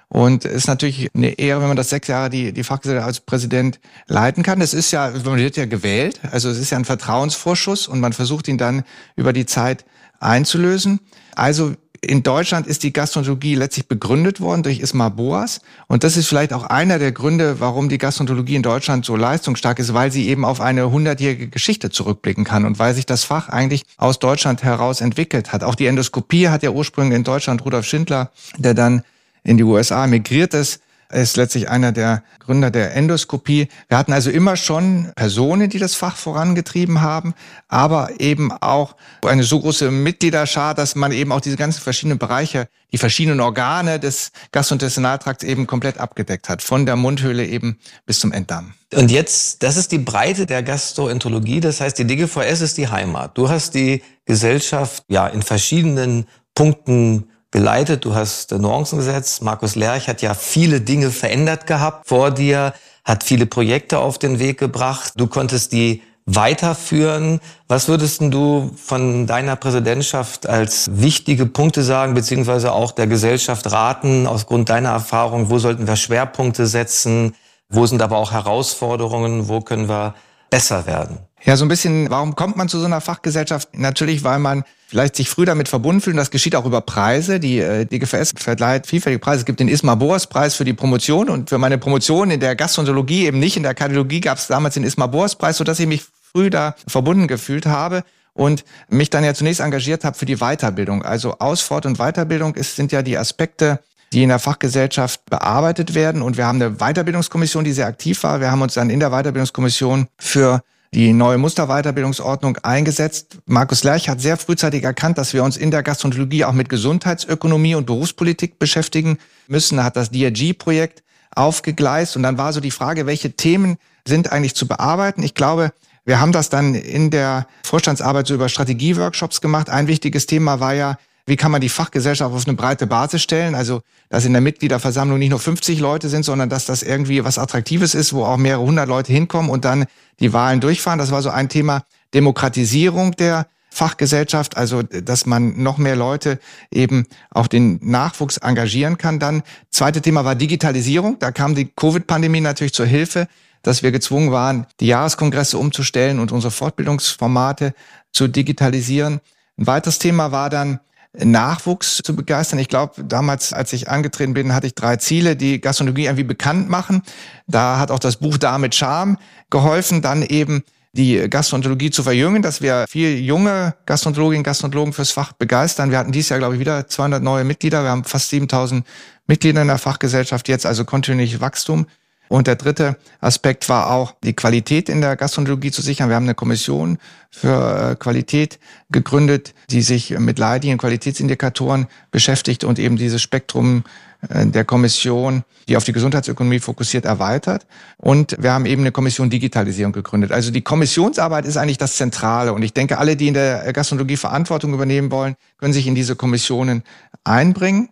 Und 0.09 0.44
es 0.45 0.53
ist 0.53 0.67
natürlich 0.67 1.09
eine 1.13 1.38
Ehre, 1.38 1.61
wenn 1.61 1.67
man 1.67 1.77
das 1.77 1.89
sechs 1.89 2.07
Jahre 2.07 2.31
die, 2.31 2.51
die 2.51 2.63
Fachgesellschaft 2.63 3.07
als 3.07 3.19
Präsident 3.19 3.79
leiten 4.07 4.41
kann. 4.41 4.59
Es 4.59 4.73
ist 4.73 4.91
ja, 4.91 5.11
man 5.23 5.38
wird 5.38 5.56
ja 5.56 5.65
gewählt, 5.65 6.19
also 6.31 6.50
es 6.50 6.57
ist 6.57 6.71
ja 6.71 6.77
ein 6.77 6.85
Vertrauensvorschuss 6.85 7.88
und 7.88 8.00
man 8.00 8.13
versucht 8.13 8.47
ihn 8.47 8.57
dann 8.57 8.83
über 9.15 9.33
die 9.33 9.45
Zeit 9.45 9.85
einzulösen. 10.19 11.00
Also 11.35 11.75
in 12.01 12.23
Deutschland 12.23 12.65
ist 12.65 12.83
die 12.83 12.94
Gastroenterologie 12.94 13.56
letztlich 13.56 13.88
begründet 13.88 14.39
worden 14.39 14.63
durch 14.63 14.79
Ismar 14.79 15.11
Boas. 15.11 15.61
Und 15.88 16.03
das 16.03 16.17
ist 16.17 16.27
vielleicht 16.27 16.53
auch 16.53 16.63
einer 16.63 16.97
der 16.97 17.11
Gründe, 17.11 17.59
warum 17.59 17.89
die 17.89 17.97
Gastroenterologie 17.97 18.56
in 18.56 18.63
Deutschland 18.63 19.06
so 19.06 19.15
leistungsstark 19.15 19.79
ist, 19.79 19.94
weil 19.94 20.11
sie 20.11 20.29
eben 20.29 20.45
auf 20.45 20.61
eine 20.61 20.89
hundertjährige 20.89 21.50
Geschichte 21.50 21.89
zurückblicken 21.89 22.45
kann 22.45 22.65
und 22.65 22.79
weil 22.79 22.94
sich 22.94 23.06
das 23.06 23.25
Fach 23.25 23.50
eigentlich 23.50 23.83
aus 23.97 24.19
Deutschland 24.19 24.63
heraus 24.63 25.01
entwickelt 25.01 25.51
hat. 25.51 25.63
Auch 25.63 25.75
die 25.75 25.88
Endoskopie 25.88 26.50
hat 26.50 26.63
ja 26.63 26.71
ursprünglich 26.71 27.17
in 27.17 27.23
Deutschland 27.23 27.65
Rudolf 27.65 27.85
Schindler, 27.85 28.31
der 28.57 28.73
dann 28.73 29.03
in 29.44 29.57
die 29.57 29.63
USA 29.63 30.07
migriert 30.07 30.53
ist. 30.53 30.81
Er 31.12 31.24
ist 31.24 31.38
letztlich 31.38 31.69
einer 31.69 31.91
der 31.91 32.21
Gründer 32.38 32.69
der 32.69 32.95
Endoskopie. 32.95 33.68
Wir 33.88 33.97
hatten 33.97 34.13
also 34.13 34.30
immer 34.30 34.56
schon 34.56 35.12
Personen, 35.15 35.68
die 35.68 35.80
das 35.80 35.95
Fach 35.95 36.15
vorangetrieben 36.15 37.01
haben, 37.01 37.33
aber 37.68 38.19
eben 38.19 38.51
auch 38.51 38.95
eine 39.25 39.41
so 39.41 39.59
große 39.59 39.89
Mitgliederschar, 39.89 40.75
dass 40.75 40.94
man 40.94 41.12
eben 41.12 41.31
auch 41.31 41.41
diese 41.41 41.57
ganzen 41.57 41.81
verschiedenen 41.81 42.19
Bereiche, 42.19 42.68
die 42.91 43.00
verschiedenen 43.00 43.39
Organe 43.39 44.00
des 44.00 44.31
Gastrointestinaltrakts 44.51 45.44
eben 45.44 45.65
komplett 45.65 45.97
abgedeckt 45.97 46.47
hat, 46.47 46.62
von 46.62 46.85
der 46.85 46.95
Mundhöhle 46.95 47.44
eben 47.44 47.80
bis 48.06 48.19
zum 48.19 48.31
Enddarm. 48.31 48.74
Und 48.94 49.09
jetzt, 49.09 49.63
das 49.63 49.77
ist 49.77 49.92
die 49.92 49.97
Breite 49.97 50.45
der 50.45 50.62
Gastroenterologie, 50.62 51.59
das 51.59 51.81
heißt, 51.81 51.97
die 51.97 52.06
DGVS 52.06 52.62
ist 52.62 52.77
die 52.77 52.88
Heimat. 52.88 53.35
Du 53.35 53.50
hast 53.50 53.74
die 53.74 54.03
Gesellschaft 54.25 55.03
ja 55.07 55.25
in 55.25 55.42
verschiedenen 55.42 56.27
Punkten 56.53 57.29
geleitet. 57.51 58.06
Du 58.06 58.16
hast 58.16 58.51
Nuancen 58.51 59.00
gesetzt. 59.00 59.42
Markus 59.42 59.75
Lerch 59.75 60.07
hat 60.07 60.22
ja 60.22 60.34
viele 60.34 60.81
Dinge 60.81 61.12
verändert 61.12 61.68
gehabt 61.68 62.07
vor 62.07 62.31
dir, 62.31 62.74
hat 63.04 63.24
viele 63.24 63.46
Projekte 63.46 64.00
auf 64.00 64.18
den 64.19 64.40
Weg 64.40 64.60
gebracht. 64.60 65.13
Du 65.16 65.28
konntest 65.28 65.72
die 65.72 66.01
weiterführen. 66.25 67.40
Was 67.68 67.88
würdest 67.88 68.22
du 68.22 68.72
von 68.75 69.25
deiner 69.25 69.56
Präsidentschaft 69.56 70.48
als 70.48 70.90
wichtige 70.94 71.46
Punkte 71.48 71.81
sagen, 71.81 72.13
beziehungsweise 72.13 72.72
auch 72.72 72.92
der 72.92 73.07
Gesellschaft 73.07 73.72
raten, 73.72 74.28
ausgrund 74.28 74.69
deiner 74.69 74.90
Erfahrung, 74.90 75.50
wo 75.50 75.57
sollten 75.57 75.88
wir 75.88 75.95
Schwerpunkte 75.95 76.68
setzen? 76.68 77.36
Wo 77.69 77.86
sind 77.86 78.02
aber 78.02 78.18
auch 78.18 78.31
Herausforderungen? 78.31 79.48
Wo 79.48 79.62
können 79.62 79.90
wir 79.90 80.13
besser 80.50 80.86
werden? 80.86 81.18
Ja, 81.45 81.56
so 81.56 81.65
ein 81.65 81.69
bisschen, 81.69 82.09
warum 82.09 82.36
kommt 82.36 82.57
man 82.57 82.68
zu 82.68 82.80
so 82.80 82.86
einer 82.86 83.01
Fachgesellschaft? 83.01 83.69
Natürlich, 83.77 84.24
weil 84.24 84.39
man 84.39 84.63
vielleicht 84.88 85.15
sich 85.15 85.30
früh 85.30 85.45
damit 85.45 85.69
verbunden 85.69 86.01
fühlt. 86.01 86.15
Und 86.15 86.18
das 86.18 86.31
geschieht 86.31 86.56
auch 86.56 86.65
über 86.65 86.81
Preise. 86.81 87.39
Die 87.39 87.59
äh, 87.59 87.86
DGVS 87.86 88.33
verleiht 88.38 88.88
vielfältige 88.88 89.19
Preise. 89.19 89.39
Es 89.39 89.45
gibt 89.45 89.59
den 89.59 89.68
Ismar 89.68 89.95
Boas 89.95 90.27
Preis 90.27 90.56
für 90.56 90.65
die 90.65 90.74
Promotion. 90.74 91.30
Und 91.30 91.50
für 91.50 91.57
meine 91.57 91.77
Promotion 91.77 92.31
in 92.31 92.39
der 92.39 92.56
Gastroenterologie, 92.56 93.25
eben 93.25 93.39
nicht 93.39 93.56
in 93.56 93.63
der 93.63 93.74
Kardiologie, 93.74 94.19
gab 94.19 94.38
es 94.38 94.47
damals 94.47 94.74
den 94.74 94.83
Ismar 94.83 95.07
Boas 95.07 95.36
Preis, 95.36 95.57
sodass 95.57 95.80
ich 95.80 95.88
mich 95.88 96.03
früh 96.33 96.50
da 96.50 96.75
verbunden 96.88 97.27
gefühlt 97.27 97.65
habe 97.65 98.03
und 98.33 98.63
mich 98.89 99.09
dann 99.09 99.24
ja 99.24 99.33
zunächst 99.33 99.62
engagiert 99.62 100.03
habe 100.03 100.18
für 100.18 100.25
die 100.25 100.38
Weiterbildung. 100.38 101.03
Also 101.03 101.38
Ausfort- 101.39 101.85
und 101.85 101.97
Weiterbildung 101.97 102.56
ist, 102.56 102.75
sind 102.75 102.92
ja 102.92 103.01
die 103.01 103.18
Aspekte, 103.18 103.80
die 104.12 104.24
in 104.24 104.30
der 104.30 104.39
Fachgesellschaft 104.39 105.25
bearbeitet 105.25 105.94
werden. 105.94 106.21
Und 106.21 106.38
wir 106.38 106.45
haben 106.45 106.62
eine 106.62 106.75
Weiterbildungskommission, 106.77 107.63
die 107.63 107.74
sehr 107.74 107.88
aktiv 107.88 108.24
war. 108.24 108.42
Wir 108.42 108.51
haben 108.51 108.62
uns 108.62 108.74
dann 108.74 108.89
in 108.89 109.00
der 109.00 109.09
Weiterbildungskommission 109.09 110.07
für 110.18 110.62
die 110.94 111.13
neue 111.13 111.38
Musterweiterbildungsordnung 111.38 112.57
eingesetzt. 112.63 113.38
Markus 113.45 113.83
Lerch 113.83 114.09
hat 114.09 114.21
sehr 114.21 114.37
frühzeitig 114.37 114.83
erkannt, 114.83 115.18
dass 115.18 115.33
wir 115.33 115.44
uns 115.44 115.56
in 115.56 115.71
der 115.71 115.83
Gastroenterologie 115.83 116.45
auch 116.45 116.54
mit 116.54 116.69
Gesundheitsökonomie 116.69 117.75
und 117.75 117.85
Berufspolitik 117.85 118.57
beschäftigen 118.57 119.19
müssen. 119.47 119.78
Er 119.78 119.83
hat 119.83 119.95
das 119.95 120.09
DRG-Projekt 120.09 121.04
aufgegleist 121.35 122.16
und 122.16 122.23
dann 122.23 122.37
war 122.37 122.54
so 122.54 122.59
die 122.59 122.71
Frage, 122.71 123.06
welche 123.06 123.31
Themen 123.31 123.78
sind 124.07 124.31
eigentlich 124.31 124.56
zu 124.56 124.68
bearbeiten. 124.68 125.21
Ich 125.21 125.35
glaube, 125.35 125.71
wir 126.06 126.19
haben 126.19 126.31
das 126.31 126.49
dann 126.49 126.73
in 126.73 127.11
der 127.11 127.45
Vorstandsarbeit 127.64 128.25
so 128.25 128.33
über 128.33 128.49
Strategieworkshops 128.49 129.42
gemacht. 129.42 129.69
Ein 129.69 129.87
wichtiges 129.87 130.25
Thema 130.25 130.59
war 130.59 130.73
ja, 130.73 130.97
wie 131.30 131.36
kann 131.36 131.52
man 131.52 131.62
die 131.62 131.69
Fachgesellschaft 131.69 132.33
auf 132.33 132.48
eine 132.48 132.57
breite 132.57 132.88
Basis 132.88 133.21
stellen? 133.21 133.56
Also, 133.56 133.81
dass 134.09 134.26
in 134.26 134.33
der 134.33 134.42
Mitgliederversammlung 134.42 135.19
nicht 135.19 135.30
nur 135.30 135.40
50 135.40 135.80
Leute 135.80 136.09
sind, 136.09 136.24
sondern 136.24 136.50
dass 136.50 136.66
das 136.66 136.83
irgendwie 136.83 137.24
was 137.24 137.38
Attraktives 137.38 137.94
ist, 137.94 138.14
wo 138.14 138.26
auch 138.26 138.38
mehrere 138.38 138.64
hundert 138.64 138.90
Leute 138.90 139.14
hinkommen 139.14 139.50
und 139.50 139.64
dann 139.64 139.86
die 140.19 140.33
Wahlen 140.33 140.59
durchfahren. 140.59 141.00
Das 141.00 141.12
war 141.12 141.21
so 141.21 141.30
ein 141.30 141.48
Thema 141.48 141.83
Demokratisierung 142.14 143.16
der 143.16 143.48
Fachgesellschaft, 143.69 144.57
also 144.57 144.81
dass 144.81 145.28
man 145.28 145.62
noch 145.62 145.78
mehr 145.78 145.95
Leute 145.95 146.40
eben 146.71 147.06
auch 147.30 147.45
den 147.45 147.80
Nachwuchs 147.83 148.38
engagieren 148.38 148.98
kann. 148.98 149.19
Dann 149.19 149.44
zweite 149.69 150.02
Thema 150.02 150.26
war 150.26 150.33
Digitalisierung. 150.36 151.19
Da 151.19 151.31
kam 151.31 151.54
die 151.54 151.66
Covid-Pandemie 151.66 152.42
natürlich 152.42 152.74
zur 152.74 152.88
Hilfe, 152.88 153.28
dass 153.62 153.83
wir 153.83 153.92
gezwungen 153.92 154.31
waren, 154.31 154.66
die 154.80 154.88
Jahreskongresse 154.88 155.57
umzustellen 155.57 156.19
und 156.19 156.31
unsere 156.31 156.52
Fortbildungsformate 156.52 157.74
zu 158.12 158.28
digitalisieren. 158.28 159.21
Ein 159.57 159.68
weiteres 159.68 160.00
Thema 160.00 160.31
war 160.31 160.50
dann 160.50 160.80
Nachwuchs 161.13 162.01
zu 162.04 162.16
begeistern. 162.16 162.59
Ich 162.59 162.68
glaube, 162.68 163.04
damals, 163.04 163.51
als 163.51 163.73
ich 163.73 163.89
angetreten 163.89 164.33
bin, 164.33 164.54
hatte 164.54 164.68
ich 164.68 164.75
drei 164.75 164.97
Ziele, 164.97 165.35
die 165.35 165.59
Gastronomie 165.59 166.04
irgendwie 166.04 166.23
bekannt 166.23 166.69
machen. 166.69 167.01
Da 167.47 167.80
hat 167.80 167.92
auch 167.92 167.99
das 167.99 168.18
Buch 168.18 168.37
Da 168.37 168.57
mit 168.57 168.75
Charme 168.75 169.18
geholfen, 169.49 170.01
dann 170.01 170.21
eben 170.21 170.63
die 170.94 171.30
Gastroenterologie 171.30 171.92
zu 171.92 172.04
verjüngen, 172.04 172.42
dass 172.42 172.61
wir 172.61 172.85
viel 172.89 173.19
junge 173.19 173.75
Gastroenterologinnen 173.85 174.42
und 174.42 174.45
Gastroenterologen 174.45 174.94
fürs 174.94 175.11
Fach 175.11 175.33
begeistern. 175.33 175.92
Wir 175.92 175.97
hatten 175.97 176.11
dieses 176.11 176.30
Jahr, 176.30 176.39
glaube 176.39 176.56
ich, 176.56 176.59
wieder 176.59 176.87
200 176.87 177.21
neue 177.21 177.44
Mitglieder. 177.44 177.83
Wir 177.83 177.89
haben 177.89 178.04
fast 178.04 178.30
7000 178.30 178.85
Mitglieder 179.28 179.61
in 179.61 179.68
der 179.68 179.78
Fachgesellschaft 179.78 180.47
jetzt, 180.47 180.66
also 180.66 180.85
kontinuierlich 180.85 181.42
Wachstum. 181.42 181.85
Und 182.30 182.45
der 182.45 182.56
dritte 182.56 182.95
Aspekt 183.19 183.68
war 183.69 183.90
auch, 183.90 184.14
die 184.24 184.33
Qualität 184.33 184.88
in 184.88 185.02
der 185.02 185.16
Gastroenterologie 185.16 185.71
zu 185.71 185.81
sichern. 185.81 186.09
Wir 186.09 186.16
haben 186.16 186.24
eine 186.24 186.36
Kommission 186.36 187.00
für 187.31 187.92
äh, 187.92 187.95
Qualität 187.95 188.59
gegründet, 188.92 189.56
die 189.71 189.81
sich 189.81 190.18
mit 190.18 190.38
Leitlinien, 190.40 190.78
Qualitätsindikatoren 190.78 191.88
beschäftigt 192.12 192.64
und 192.64 192.78
eben 192.78 192.98
dieses 192.98 193.21
Spektrum 193.21 193.83
äh, 194.30 194.45
der 194.45 194.64
Kommission, 194.64 195.44
die 195.68 195.76
auf 195.76 195.86
die 195.86 195.92
Gesundheitsökonomie 195.92 196.59
fokussiert, 196.59 197.06
erweitert. 197.06 197.66
Und 197.98 198.36
wir 198.40 198.54
haben 198.54 198.68
eben 198.68 198.83
eine 198.83 198.92
Kommission 198.92 199.31
Digitalisierung 199.31 199.92
gegründet. 199.92 200.31
Also 200.31 200.52
die 200.52 200.62
Kommissionsarbeit 200.62 201.45
ist 201.45 201.57
eigentlich 201.57 201.80
das 201.80 201.95
Zentrale. 201.95 202.54
Und 202.54 202.62
ich 202.62 202.74
denke, 202.74 203.00
alle, 203.00 203.16
die 203.16 203.28
in 203.28 203.33
der 203.33 203.74
Gastronomie 203.74 204.18
Verantwortung 204.18 204.74
übernehmen 204.76 205.09
wollen, 205.12 205.36
können 205.57 205.74
sich 205.74 205.88
in 205.88 205.95
diese 205.95 206.16
Kommissionen 206.16 206.83
einbringen. 207.24 207.90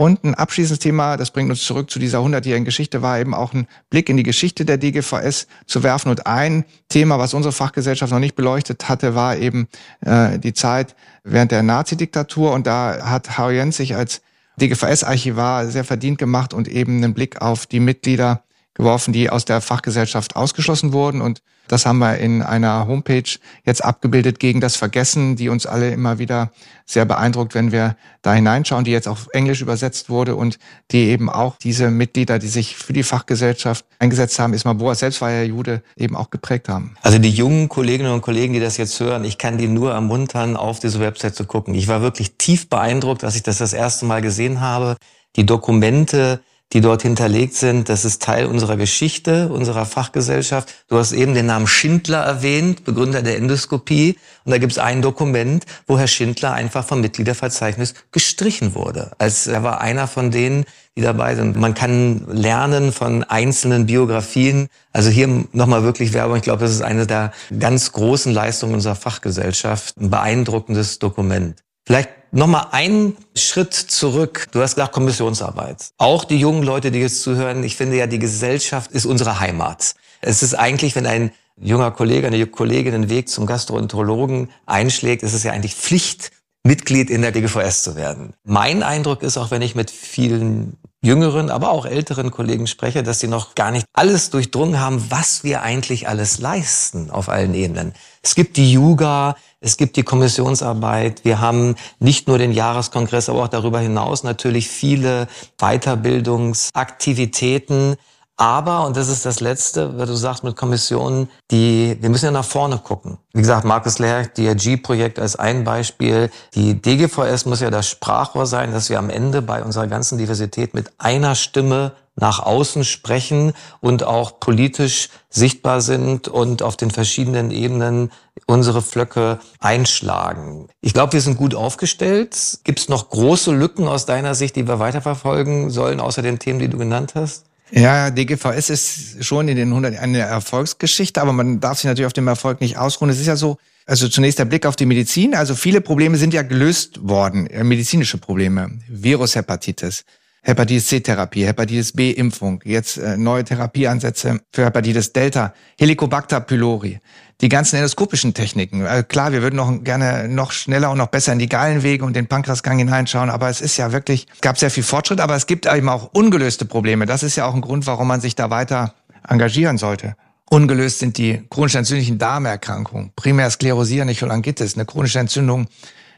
Und 0.00 0.22
ein 0.22 0.36
abschließendes 0.36 0.78
Thema, 0.78 1.16
das 1.16 1.32
bringt 1.32 1.50
uns 1.50 1.64
zurück 1.64 1.90
zu 1.90 1.98
dieser 1.98 2.20
100-jährigen 2.20 2.64
Geschichte, 2.64 3.02
war 3.02 3.18
eben 3.18 3.34
auch 3.34 3.52
ein 3.52 3.66
Blick 3.90 4.08
in 4.08 4.16
die 4.16 4.22
Geschichte 4.22 4.64
der 4.64 4.78
DGVS 4.78 5.48
zu 5.66 5.82
werfen. 5.82 6.08
Und 6.08 6.24
ein 6.24 6.64
Thema, 6.88 7.18
was 7.18 7.34
unsere 7.34 7.50
Fachgesellschaft 7.50 8.12
noch 8.12 8.20
nicht 8.20 8.36
beleuchtet 8.36 8.88
hatte, 8.88 9.16
war 9.16 9.36
eben 9.36 9.66
äh, 10.02 10.38
die 10.38 10.54
Zeit 10.54 10.94
während 11.24 11.50
der 11.50 11.64
Nazi-Diktatur. 11.64 12.52
Und 12.52 12.68
da 12.68 13.10
hat 13.10 13.38
Harry 13.38 13.56
Jens 13.56 13.78
sich 13.78 13.96
als 13.96 14.22
DGVS-Archivar 14.60 15.66
sehr 15.66 15.84
verdient 15.84 16.18
gemacht 16.18 16.54
und 16.54 16.68
eben 16.68 16.98
einen 16.98 17.12
Blick 17.12 17.42
auf 17.42 17.66
die 17.66 17.80
Mitglieder 17.80 18.44
geworfen, 18.74 19.12
die 19.12 19.30
aus 19.30 19.46
der 19.46 19.60
Fachgesellschaft 19.60 20.36
ausgeschlossen 20.36 20.92
wurden. 20.92 21.20
Und 21.20 21.42
das 21.68 21.86
haben 21.86 21.98
wir 21.98 22.18
in 22.18 22.42
einer 22.42 22.86
Homepage 22.86 23.38
jetzt 23.64 23.84
abgebildet 23.84 24.40
gegen 24.40 24.60
das 24.60 24.76
Vergessen, 24.76 25.36
die 25.36 25.48
uns 25.48 25.66
alle 25.66 25.90
immer 25.90 26.18
wieder 26.18 26.50
sehr 26.86 27.04
beeindruckt, 27.04 27.54
wenn 27.54 27.70
wir 27.70 27.96
da 28.22 28.32
hineinschauen, 28.32 28.84
die 28.84 28.90
jetzt 28.90 29.08
auf 29.08 29.28
Englisch 29.32 29.60
übersetzt 29.60 30.08
wurde 30.08 30.36
und 30.36 30.58
die 30.90 31.08
eben 31.08 31.28
auch 31.28 31.56
diese 31.58 31.90
Mitglieder, 31.90 32.38
die 32.38 32.48
sich 32.48 32.76
für 32.76 32.92
die 32.92 33.02
Fachgesellschaft 33.02 33.84
eingesetzt 33.98 34.38
haben, 34.38 34.54
Ismar 34.54 34.74
Boas 34.74 35.00
selbst 35.00 35.20
war 35.20 35.30
ja 35.30 35.42
Jude, 35.42 35.82
eben 35.96 36.16
auch 36.16 36.30
geprägt 36.30 36.68
haben. 36.68 36.94
Also 37.02 37.18
die 37.18 37.30
jungen 37.30 37.68
Kolleginnen 37.68 38.12
und 38.12 38.22
Kollegen, 38.22 38.54
die 38.54 38.60
das 38.60 38.76
jetzt 38.78 38.98
hören, 39.00 39.24
ich 39.24 39.38
kann 39.38 39.58
die 39.58 39.68
nur 39.68 39.92
ermuntern, 39.92 40.56
auf 40.56 40.80
diese 40.80 41.00
Website 41.00 41.34
zu 41.34 41.44
gucken. 41.44 41.74
Ich 41.74 41.88
war 41.88 42.00
wirklich 42.00 42.36
tief 42.38 42.68
beeindruckt, 42.68 43.22
als 43.24 43.36
ich 43.36 43.42
das 43.42 43.58
das 43.58 43.72
erste 43.72 44.06
Mal 44.06 44.22
gesehen 44.22 44.60
habe. 44.60 44.96
Die 45.36 45.44
Dokumente, 45.44 46.40
die 46.72 46.80
dort 46.80 47.02
hinterlegt 47.02 47.54
sind. 47.54 47.88
Das 47.88 48.04
ist 48.04 48.22
Teil 48.22 48.46
unserer 48.46 48.76
Geschichte, 48.76 49.48
unserer 49.48 49.86
Fachgesellschaft. 49.86 50.74
Du 50.88 50.98
hast 50.98 51.12
eben 51.12 51.34
den 51.34 51.46
Namen 51.46 51.66
Schindler 51.66 52.18
erwähnt, 52.18 52.84
Begründer 52.84 53.22
der 53.22 53.36
Endoskopie. 53.36 54.18
Und 54.44 54.52
da 54.52 54.58
gibt 54.58 54.72
es 54.72 54.78
ein 54.78 55.00
Dokument, 55.00 55.64
wo 55.86 55.98
Herr 55.98 56.06
Schindler 56.06 56.52
einfach 56.52 56.84
vom 56.84 57.00
Mitgliederverzeichnis 57.00 57.94
gestrichen 58.12 58.74
wurde. 58.74 59.12
Als 59.18 59.46
er 59.46 59.62
war 59.62 59.80
einer 59.80 60.06
von 60.06 60.30
denen, 60.30 60.64
die 60.96 61.02
dabei 61.02 61.36
sind. 61.36 61.56
Man 61.56 61.74
kann 61.74 62.26
lernen 62.26 62.92
von 62.92 63.24
einzelnen 63.24 63.86
Biografien. 63.86 64.68
Also 64.92 65.10
hier 65.10 65.44
nochmal 65.52 65.84
wirklich 65.84 66.12
Werbung. 66.12 66.36
Ich 66.36 66.42
glaube, 66.42 66.62
das 66.62 66.72
ist 66.72 66.82
eine 66.82 67.06
der 67.06 67.32
ganz 67.58 67.92
großen 67.92 68.32
Leistungen 68.32 68.74
unserer 68.74 68.96
Fachgesellschaft. 68.96 69.96
Ein 69.96 70.10
beeindruckendes 70.10 70.98
Dokument. 70.98 71.62
Vielleicht 71.88 72.10
Nochmal 72.30 72.66
einen 72.72 73.16
Schritt 73.34 73.72
zurück. 73.72 74.48
Du 74.52 74.60
hast 74.60 74.74
gesagt 74.74 74.92
Kommissionsarbeit. 74.92 75.92
Auch 75.96 76.24
die 76.24 76.36
jungen 76.36 76.62
Leute, 76.62 76.90
die 76.90 76.98
jetzt 76.98 77.22
zuhören, 77.22 77.64
ich 77.64 77.74
finde 77.74 77.96
ja, 77.96 78.06
die 78.06 78.18
Gesellschaft 78.18 78.92
ist 78.92 79.06
unsere 79.06 79.40
Heimat. 79.40 79.94
Es 80.20 80.42
ist 80.42 80.52
eigentlich, 80.52 80.94
wenn 80.94 81.06
ein 81.06 81.30
junger 81.58 81.90
Kollege, 81.90 82.26
eine 82.26 82.46
Kollegin 82.46 82.92
den 82.92 83.08
Weg 83.08 83.30
zum 83.30 83.46
Gastroenterologen 83.46 84.50
einschlägt, 84.66 85.22
ist 85.22 85.32
es 85.32 85.42
ja 85.42 85.52
eigentlich 85.52 85.74
Pflicht, 85.74 86.32
Mitglied 86.64 87.08
in 87.08 87.22
der 87.22 87.32
DGVS 87.32 87.82
zu 87.82 87.96
werden. 87.96 88.34
Mein 88.44 88.82
Eindruck 88.82 89.22
ist, 89.22 89.38
auch 89.38 89.50
wenn 89.50 89.62
ich 89.62 89.74
mit 89.74 89.90
vielen 89.90 90.76
jüngeren, 91.00 91.48
aber 91.48 91.70
auch 91.70 91.86
älteren 91.86 92.30
Kollegen 92.30 92.66
spreche, 92.66 93.02
dass 93.02 93.20
sie 93.20 93.28
noch 93.28 93.54
gar 93.54 93.70
nicht 93.70 93.86
alles 93.94 94.28
durchdrungen 94.28 94.80
haben, 94.80 95.02
was 95.08 95.44
wir 95.44 95.62
eigentlich 95.62 96.08
alles 96.08 96.40
leisten 96.40 97.10
auf 97.10 97.30
allen 97.30 97.54
Ebenen. 97.54 97.94
Es 98.20 98.34
gibt 98.34 98.58
die 98.58 98.72
Yuga, 98.72 99.36
es 99.60 99.76
gibt 99.76 99.96
die 99.96 100.04
Kommissionsarbeit. 100.04 101.24
Wir 101.24 101.40
haben 101.40 101.74
nicht 101.98 102.28
nur 102.28 102.38
den 102.38 102.52
Jahreskongress, 102.52 103.28
aber 103.28 103.42
auch 103.44 103.48
darüber 103.48 103.80
hinaus 103.80 104.22
natürlich 104.22 104.68
viele 104.68 105.26
Weiterbildungsaktivitäten. 105.58 107.96
Aber, 108.40 108.86
und 108.86 108.96
das 108.96 109.08
ist 109.08 109.26
das 109.26 109.40
Letzte, 109.40 109.98
was 109.98 110.08
du 110.08 110.14
sagst 110.14 110.44
mit 110.44 110.54
Kommissionen, 110.54 111.28
die, 111.50 111.96
wir 112.00 112.08
müssen 112.08 112.26
ja 112.26 112.30
nach 112.30 112.44
vorne 112.44 112.78
gucken. 112.78 113.18
Wie 113.32 113.40
gesagt, 113.40 113.64
Markus 113.64 113.98
Lehr, 113.98 114.28
DRG-Projekt 114.28 115.18
als 115.18 115.34
ein 115.34 115.64
Beispiel. 115.64 116.30
Die 116.54 116.80
DGVS 116.80 117.46
muss 117.46 117.58
ja 117.58 117.70
das 117.70 117.88
Sprachrohr 117.88 118.46
sein, 118.46 118.72
dass 118.72 118.90
wir 118.90 119.00
am 119.00 119.10
Ende 119.10 119.42
bei 119.42 119.64
unserer 119.64 119.88
ganzen 119.88 120.18
Diversität 120.18 120.72
mit 120.72 120.92
einer 120.98 121.34
Stimme 121.34 121.94
nach 122.20 122.40
außen 122.40 122.84
sprechen 122.84 123.52
und 123.80 124.02
auch 124.02 124.40
politisch 124.40 125.08
sichtbar 125.30 125.80
sind 125.80 126.28
und 126.28 126.62
auf 126.62 126.76
den 126.76 126.90
verschiedenen 126.90 127.50
Ebenen 127.50 128.10
unsere 128.46 128.82
Flöcke 128.82 129.40
einschlagen. 129.60 130.68
Ich 130.80 130.94
glaube, 130.94 131.12
wir 131.12 131.20
sind 131.20 131.36
gut 131.36 131.54
aufgestellt. 131.54 132.58
Gibt 132.64 132.80
es 132.80 132.88
noch 132.88 133.10
große 133.10 133.52
Lücken 133.52 133.86
aus 133.88 134.06
deiner 134.06 134.34
Sicht, 134.34 134.56
die 134.56 134.66
wir 134.66 134.78
weiterverfolgen 134.78 135.70
sollen, 135.70 136.00
außer 136.00 136.22
den 136.22 136.38
Themen, 136.38 136.58
die 136.58 136.68
du 136.68 136.78
genannt 136.78 137.12
hast? 137.14 137.44
Ja, 137.70 138.10
DGVS 138.10 138.70
ist 138.70 139.24
schon 139.24 139.48
in 139.48 139.56
den 139.56 139.68
100 139.68 139.98
eine 139.98 140.20
Erfolgsgeschichte, 140.20 141.20
aber 141.20 141.32
man 141.32 141.60
darf 141.60 141.78
sich 141.78 141.84
natürlich 141.84 142.06
auf 142.06 142.14
dem 142.14 142.26
Erfolg 142.26 142.60
nicht 142.60 142.78
ausruhen. 142.78 143.10
Es 143.10 143.20
ist 143.20 143.26
ja 143.26 143.36
so, 143.36 143.58
also 143.84 144.08
zunächst 144.08 144.38
der 144.38 144.46
Blick 144.46 144.64
auf 144.64 144.76
die 144.76 144.86
Medizin. 144.86 145.34
Also 145.34 145.54
viele 145.54 145.82
Probleme 145.82 146.16
sind 146.16 146.32
ja 146.32 146.42
gelöst 146.42 147.00
worden, 147.02 147.46
äh, 147.48 147.64
medizinische 147.64 148.16
Probleme, 148.16 148.78
Virushepatitis, 148.88 150.04
Hepatitis 150.48 150.86
C-Therapie, 150.86 151.44
Hepatitis 151.44 151.92
B-Impfung, 151.92 152.62
jetzt 152.64 152.96
äh, 152.96 153.18
neue 153.18 153.44
Therapieansätze 153.44 154.40
für 154.50 154.64
Hepatitis 154.64 155.12
Delta, 155.12 155.52
Helicobacter 155.78 156.40
pylori, 156.40 157.00
die 157.42 157.50
ganzen 157.50 157.76
endoskopischen 157.76 158.32
Techniken. 158.32 158.86
Äh, 158.86 159.04
klar, 159.06 159.32
wir 159.32 159.42
würden 159.42 159.56
noch 159.56 159.84
gerne 159.84 160.26
noch 160.26 160.52
schneller 160.52 160.90
und 160.90 160.96
noch 160.96 161.08
besser 161.08 161.34
in 161.34 161.38
die 161.38 161.50
Gallenwege 161.50 162.02
und 162.02 162.16
den 162.16 162.28
Pankreasgang 162.28 162.78
hineinschauen, 162.78 163.28
aber 163.28 163.50
es 163.50 163.60
ist 163.60 163.76
ja 163.76 163.92
wirklich, 163.92 164.26
gab 164.40 164.56
sehr 164.56 164.70
viel 164.70 164.84
Fortschritt, 164.84 165.20
aber 165.20 165.36
es 165.36 165.46
gibt 165.46 165.66
eben 165.66 165.90
auch 165.90 166.14
ungelöste 166.14 166.64
Probleme. 166.64 167.04
Das 167.04 167.22
ist 167.22 167.36
ja 167.36 167.44
auch 167.44 167.54
ein 167.54 167.60
Grund, 167.60 167.86
warum 167.86 168.08
man 168.08 168.22
sich 168.22 168.34
da 168.34 168.48
weiter 168.48 168.94
engagieren 169.28 169.76
sollte. 169.76 170.16
Ungelöst 170.48 171.00
sind 171.00 171.18
die 171.18 171.46
chronisch 171.50 171.74
entzündlichen 171.74 172.16
Darmerkrankungen, 172.16 173.12
primär 173.16 173.50
sklerosierende 173.50 174.14
Cholangitis, 174.14 174.76
eine 174.76 174.86
chronische 174.86 175.18
Entzündung 175.18 175.66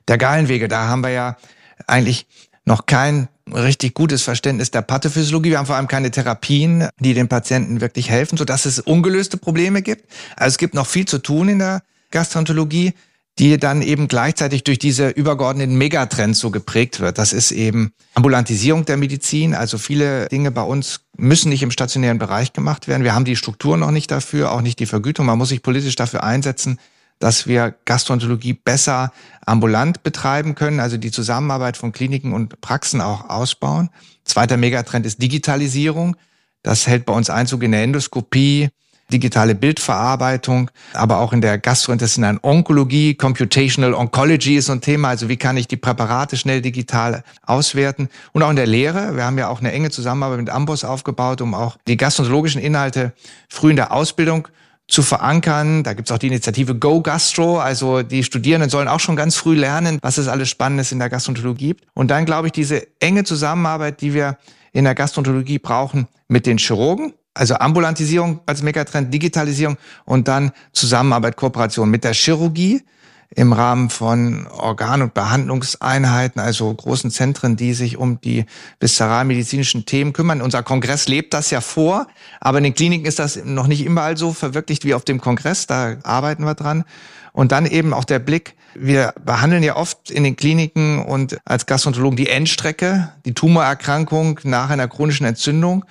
der 0.07 0.19
Gallenwege. 0.19 0.69
Da 0.69 0.87
haben 0.87 1.01
wir 1.01 1.11
ja 1.11 1.37
eigentlich 1.89 2.29
noch 2.65 2.87
kein 2.87 3.27
richtig 3.53 3.95
gutes 3.95 4.23
Verständnis 4.23 4.71
der 4.71 4.83
Pathophysiologie. 4.83 5.51
Wir 5.51 5.59
haben 5.59 5.67
vor 5.67 5.77
allem 5.77 5.89
keine 5.89 6.11
Therapien, 6.11 6.89
die 6.99 7.15
den 7.15 7.29
Patienten 7.29 7.81
wirklich 7.81 8.11
helfen, 8.11 8.37
sodass 8.37 8.67
es 8.67 8.81
ungelöste 8.81 9.37
Probleme 9.37 9.83
gibt. 9.83 10.11
Also 10.37 10.55
es 10.55 10.59
gibt 10.59 10.75
noch 10.75 10.87
viel 10.87 11.07
zu 11.07 11.19
tun 11.19 11.49
in 11.49 11.59
der 11.59 11.83
Gastroenterologie, 12.11 12.95
die 13.39 13.57
dann 13.57 13.81
eben 13.81 14.09
gleichzeitig 14.09 14.65
durch 14.65 14.79
diese 14.79 15.09
übergeordneten 15.09 15.77
Megatrends 15.77 16.41
so 16.41 16.51
geprägt 16.51 17.01
wird. 17.01 17.17
Das 17.17 17.33
ist 17.33 17.53
eben 17.53 17.93
Ambulantisierung 18.15 18.85
der 18.85 18.97
Medizin. 18.97 19.55
Also 19.55 19.79
viele 19.79 20.29
Dinge 20.29 20.51
bei 20.51 20.63
uns 20.63 21.01
müssen 21.17 21.49
nicht 21.49 21.63
im 21.63 21.71
stationären 21.71 22.19
Bereich 22.19 22.53
gemacht 22.53 22.87
werden. 22.87 23.03
Wir 23.03 23.15
haben 23.15 23.25
die 23.25 23.37
Struktur 23.37 23.77
noch 23.77 23.93
nicht 23.93 24.11
dafür, 24.11 24.53
auch 24.53 24.61
nicht 24.61 24.79
die 24.79 24.87
Vergütung. 24.87 25.27
Man 25.27 25.39
muss 25.39 25.49
sich 25.49 25.63
politisch 25.63 25.97
dafür 25.97 26.23
einsetzen, 26.23 26.79
dass 27.21 27.47
wir 27.47 27.75
Gastroenterologie 27.85 28.55
besser 28.55 29.13
ambulant 29.47 30.03
betreiben 30.03 30.57
können, 30.57 30.81
also 30.81 30.97
die 30.97 31.13
Zusammenarbeit 31.13 31.77
von 31.77 31.93
Kliniken 31.93 32.33
und 32.33 32.61
Praxen 32.61 33.01
auch 33.01 33.29
ausbauen. 33.29 33.91
Zweiter 34.25 34.57
Megatrend 34.57 35.07
ist 35.07 35.23
Digitalisierung. 35.23 36.17
Das 36.63 36.87
hält 36.87 37.07
bei 37.07 37.13
uns 37.13 37.31
Einzug 37.31 37.63
in 37.63 37.73
der 37.73 37.83
Endoskopie, 37.83 38.71
digitale 39.13 39.55
Bildverarbeitung, 39.55 40.71
aber 40.95 41.19
auch 41.19 41.33
in 41.33 41.41
der 41.41 41.59
gastrointestinalen 41.59 42.39
Onkologie, 42.43 43.15
Computational 43.15 43.93
Oncology 43.93 44.57
ist 44.57 44.67
so 44.67 44.73
ein 44.73 44.81
Thema, 44.81 45.09
also 45.09 45.29
wie 45.29 45.37
kann 45.37 45.57
ich 45.57 45.69
die 45.69 45.77
Präparate 45.77 46.37
schnell 46.37 46.63
digital 46.63 47.25
auswerten 47.43 48.09
und 48.33 48.43
auch 48.43 48.51
in 48.51 48.57
der 48.57 48.67
Lehre. 48.67 49.17
Wir 49.17 49.25
haben 49.25 49.37
ja 49.37 49.49
auch 49.49 49.61
eine 49.61 49.73
enge 49.73 49.91
Zusammenarbeit 49.91 50.39
mit 50.39 50.51
Ambos 50.51 50.85
aufgebaut, 50.85 51.41
um 51.41 51.55
auch 51.55 51.77
die 51.87 51.97
gastroenterologischen 51.97 52.63
Inhalte 52.63 53.13
früh 53.49 53.71
in 53.71 53.77
der 53.77 53.93
Ausbildung 53.93 54.49
zu 54.91 55.03
verankern. 55.03 55.83
Da 55.83 55.95
gibt's 55.95 56.13
auch 56.13 56.19
die 56.19 56.27
Initiative 56.27 56.75
Go 56.75 57.01
Gastro. 57.01 57.61
Also 57.61 58.03
die 58.03 58.25
Studierenden 58.25 58.69
sollen 58.69 58.89
auch 58.89 59.01
schon 59.01 59.17
ganz 59.17 59.37
früh 59.37 59.55
lernen, 59.55 59.99
was 60.03 60.19
es 60.19 60.29
alles 60.29 60.49
Spannendes 60.49 60.93
in 60.93 60.99
der 60.99 61.09
Gastroenterologie 61.09 61.69
gibt. 61.69 61.87
Und 61.95 62.11
dann 62.11 62.25
glaube 62.25 62.49
ich, 62.49 62.53
diese 62.53 62.87
enge 63.01 63.25
Zusammenarbeit, 63.25 64.01
die 64.01 64.15
wir 64.15 64.39
in 64.73 64.85
der 64.85 64.95
Gastroenterologie 64.95 65.59
brauchen 65.59 66.07
mit 66.29 66.47
den 66.47 66.59
Chirurgen, 66.59 67.13
also 67.35 67.55
Ambulantisierung 67.55 68.41
als 68.47 68.63
Megatrend, 68.63 69.13
Digitalisierung 69.13 69.77
und 70.05 70.29
dann 70.29 70.53
Zusammenarbeit, 70.73 71.37
Kooperation 71.37 71.91
mit 71.91 72.05
der 72.05 72.13
Chirurgie, 72.13 72.83
im 73.35 73.53
Rahmen 73.53 73.91
von 73.91 74.49
Organ- 74.49 75.03
und 75.03 75.15
Behandlungseinheiten, 75.15 76.41
also 76.41 76.73
großen 76.75 77.11
Zentren, 77.11 77.57
die 77.57 77.75
sich 77.75 77.97
um 77.97 78.21
die 78.21 78.45
viszeralmedizinischen 78.81 79.87
Themen 79.87 80.13
kümmern. 80.13 80.43
Unser 80.43 80.65
Kongress 80.65 81.07
lebt 81.07 81.33
das 81.33 81.51
ja 81.51 81.61
vor, 81.61 82.09
aber 82.41 82.59
in 82.59 82.65
den 82.65 82.75
Kliniken 82.75 83.07
ist 83.07 83.21
das 83.21 83.45
noch 83.45 83.69
nicht 83.69 83.85
immer 83.85 84.17
so 84.17 84.33
verwirklicht 84.33 84.85
wie 84.85 84.95
auf 84.95 85.05
dem 85.05 85.21
Kongress. 85.21 85.67
Da 85.67 85.97
arbeiten 86.03 86.45
wir 86.45 86.55
dran. 86.55 86.85
Und 87.33 87.53
dann 87.53 87.67
eben 87.67 87.95
auch 87.95 88.05
der 88.05 88.19
Blick, 88.19 88.57
wir 88.75 89.15
behandeln 89.25 89.63
ja 89.63 89.77
oft 89.77 90.11
in 90.11 90.25
den 90.25 90.35
Kliniken 90.35 91.05
und 91.05 91.39
als 91.45 91.67
Gastroenterologen 91.67 92.17
die 92.17 92.29
Endstrecke, 92.29 93.13
die 93.25 93.35
Tumorerkrankung 93.35 94.41
nach 94.43 94.71
einer 94.71 94.89
chronischen 94.89 95.27
Entzündung. 95.27 95.85